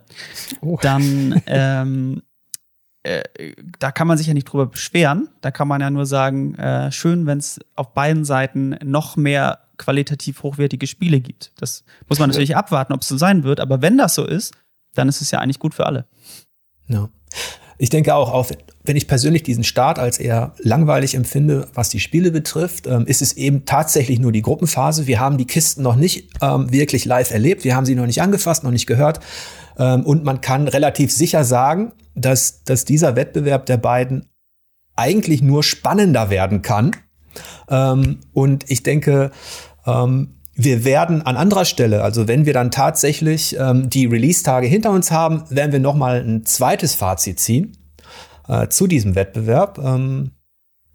[0.61, 0.79] oh.
[0.83, 2.23] dann ähm,
[3.03, 3.23] äh,
[3.79, 5.29] da kann man sich ja nicht drüber beschweren.
[5.41, 9.61] Da kann man ja nur sagen, äh, schön, wenn es auf beiden Seiten noch mehr
[9.79, 11.53] qualitativ hochwertige Spiele gibt.
[11.57, 13.61] Das muss man natürlich abwarten, ob es so sein wird.
[13.61, 14.55] Aber wenn das so ist,
[14.95, 16.07] dann ist es ja eigentlich gut für alle.
[16.89, 17.09] Ja.
[17.79, 18.51] Ich denke auch, auch
[18.85, 23.23] wenn ich persönlich diesen Start als eher langweilig empfinde, was die Spiele betrifft, ähm, ist
[23.23, 25.07] es eben tatsächlich nur die Gruppenphase.
[25.07, 27.65] Wir haben die Kisten noch nicht ähm, wirklich live erlebt.
[27.65, 29.21] Wir haben sie noch nicht angefasst, noch nicht gehört.
[29.81, 34.27] Ähm, und man kann relativ sicher sagen, dass, dass dieser Wettbewerb der beiden
[34.95, 36.93] eigentlich nur spannender werden kann.
[37.69, 39.33] Ähm, und ich denke,
[39.87, 45.11] ähm, wir werden an anderer Stelle, also wenn wir dann tatsächlich die Release-Tage hinter uns
[45.11, 47.79] haben, werden wir noch mal ein zweites Fazit ziehen
[48.47, 49.79] äh, zu diesem Wettbewerb.
[49.79, 50.33] Ähm,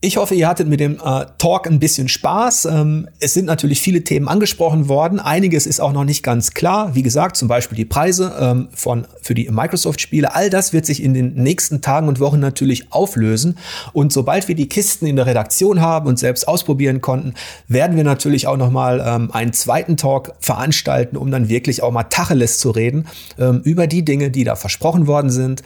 [0.01, 2.65] ich hoffe, ihr hattet mit dem äh, Talk ein bisschen Spaß.
[2.65, 5.19] Ähm, es sind natürlich viele Themen angesprochen worden.
[5.19, 6.93] Einiges ist auch noch nicht ganz klar.
[6.93, 10.35] Wie gesagt, zum Beispiel die Preise ähm, von, für die Microsoft-Spiele.
[10.35, 13.57] All das wird sich in den nächsten Tagen und Wochen natürlich auflösen.
[13.93, 17.33] Und sobald wir die Kisten in der Redaktion haben und selbst ausprobieren konnten,
[17.67, 21.91] werden wir natürlich auch noch mal ähm, einen zweiten Talk veranstalten, um dann wirklich auch
[21.91, 23.07] mal Tacheles zu reden
[23.39, 25.63] ähm, über die Dinge, die da versprochen worden sind.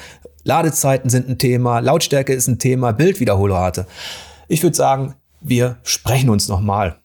[0.49, 3.85] Ladezeiten sind ein Thema, Lautstärke ist ein Thema, Bildwiederholrate.
[4.47, 6.97] Ich würde sagen, wir sprechen uns nochmal.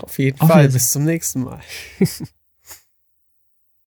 [0.00, 0.68] Auf jeden Auf Fall.
[0.68, 1.58] Bis zum nächsten Mal.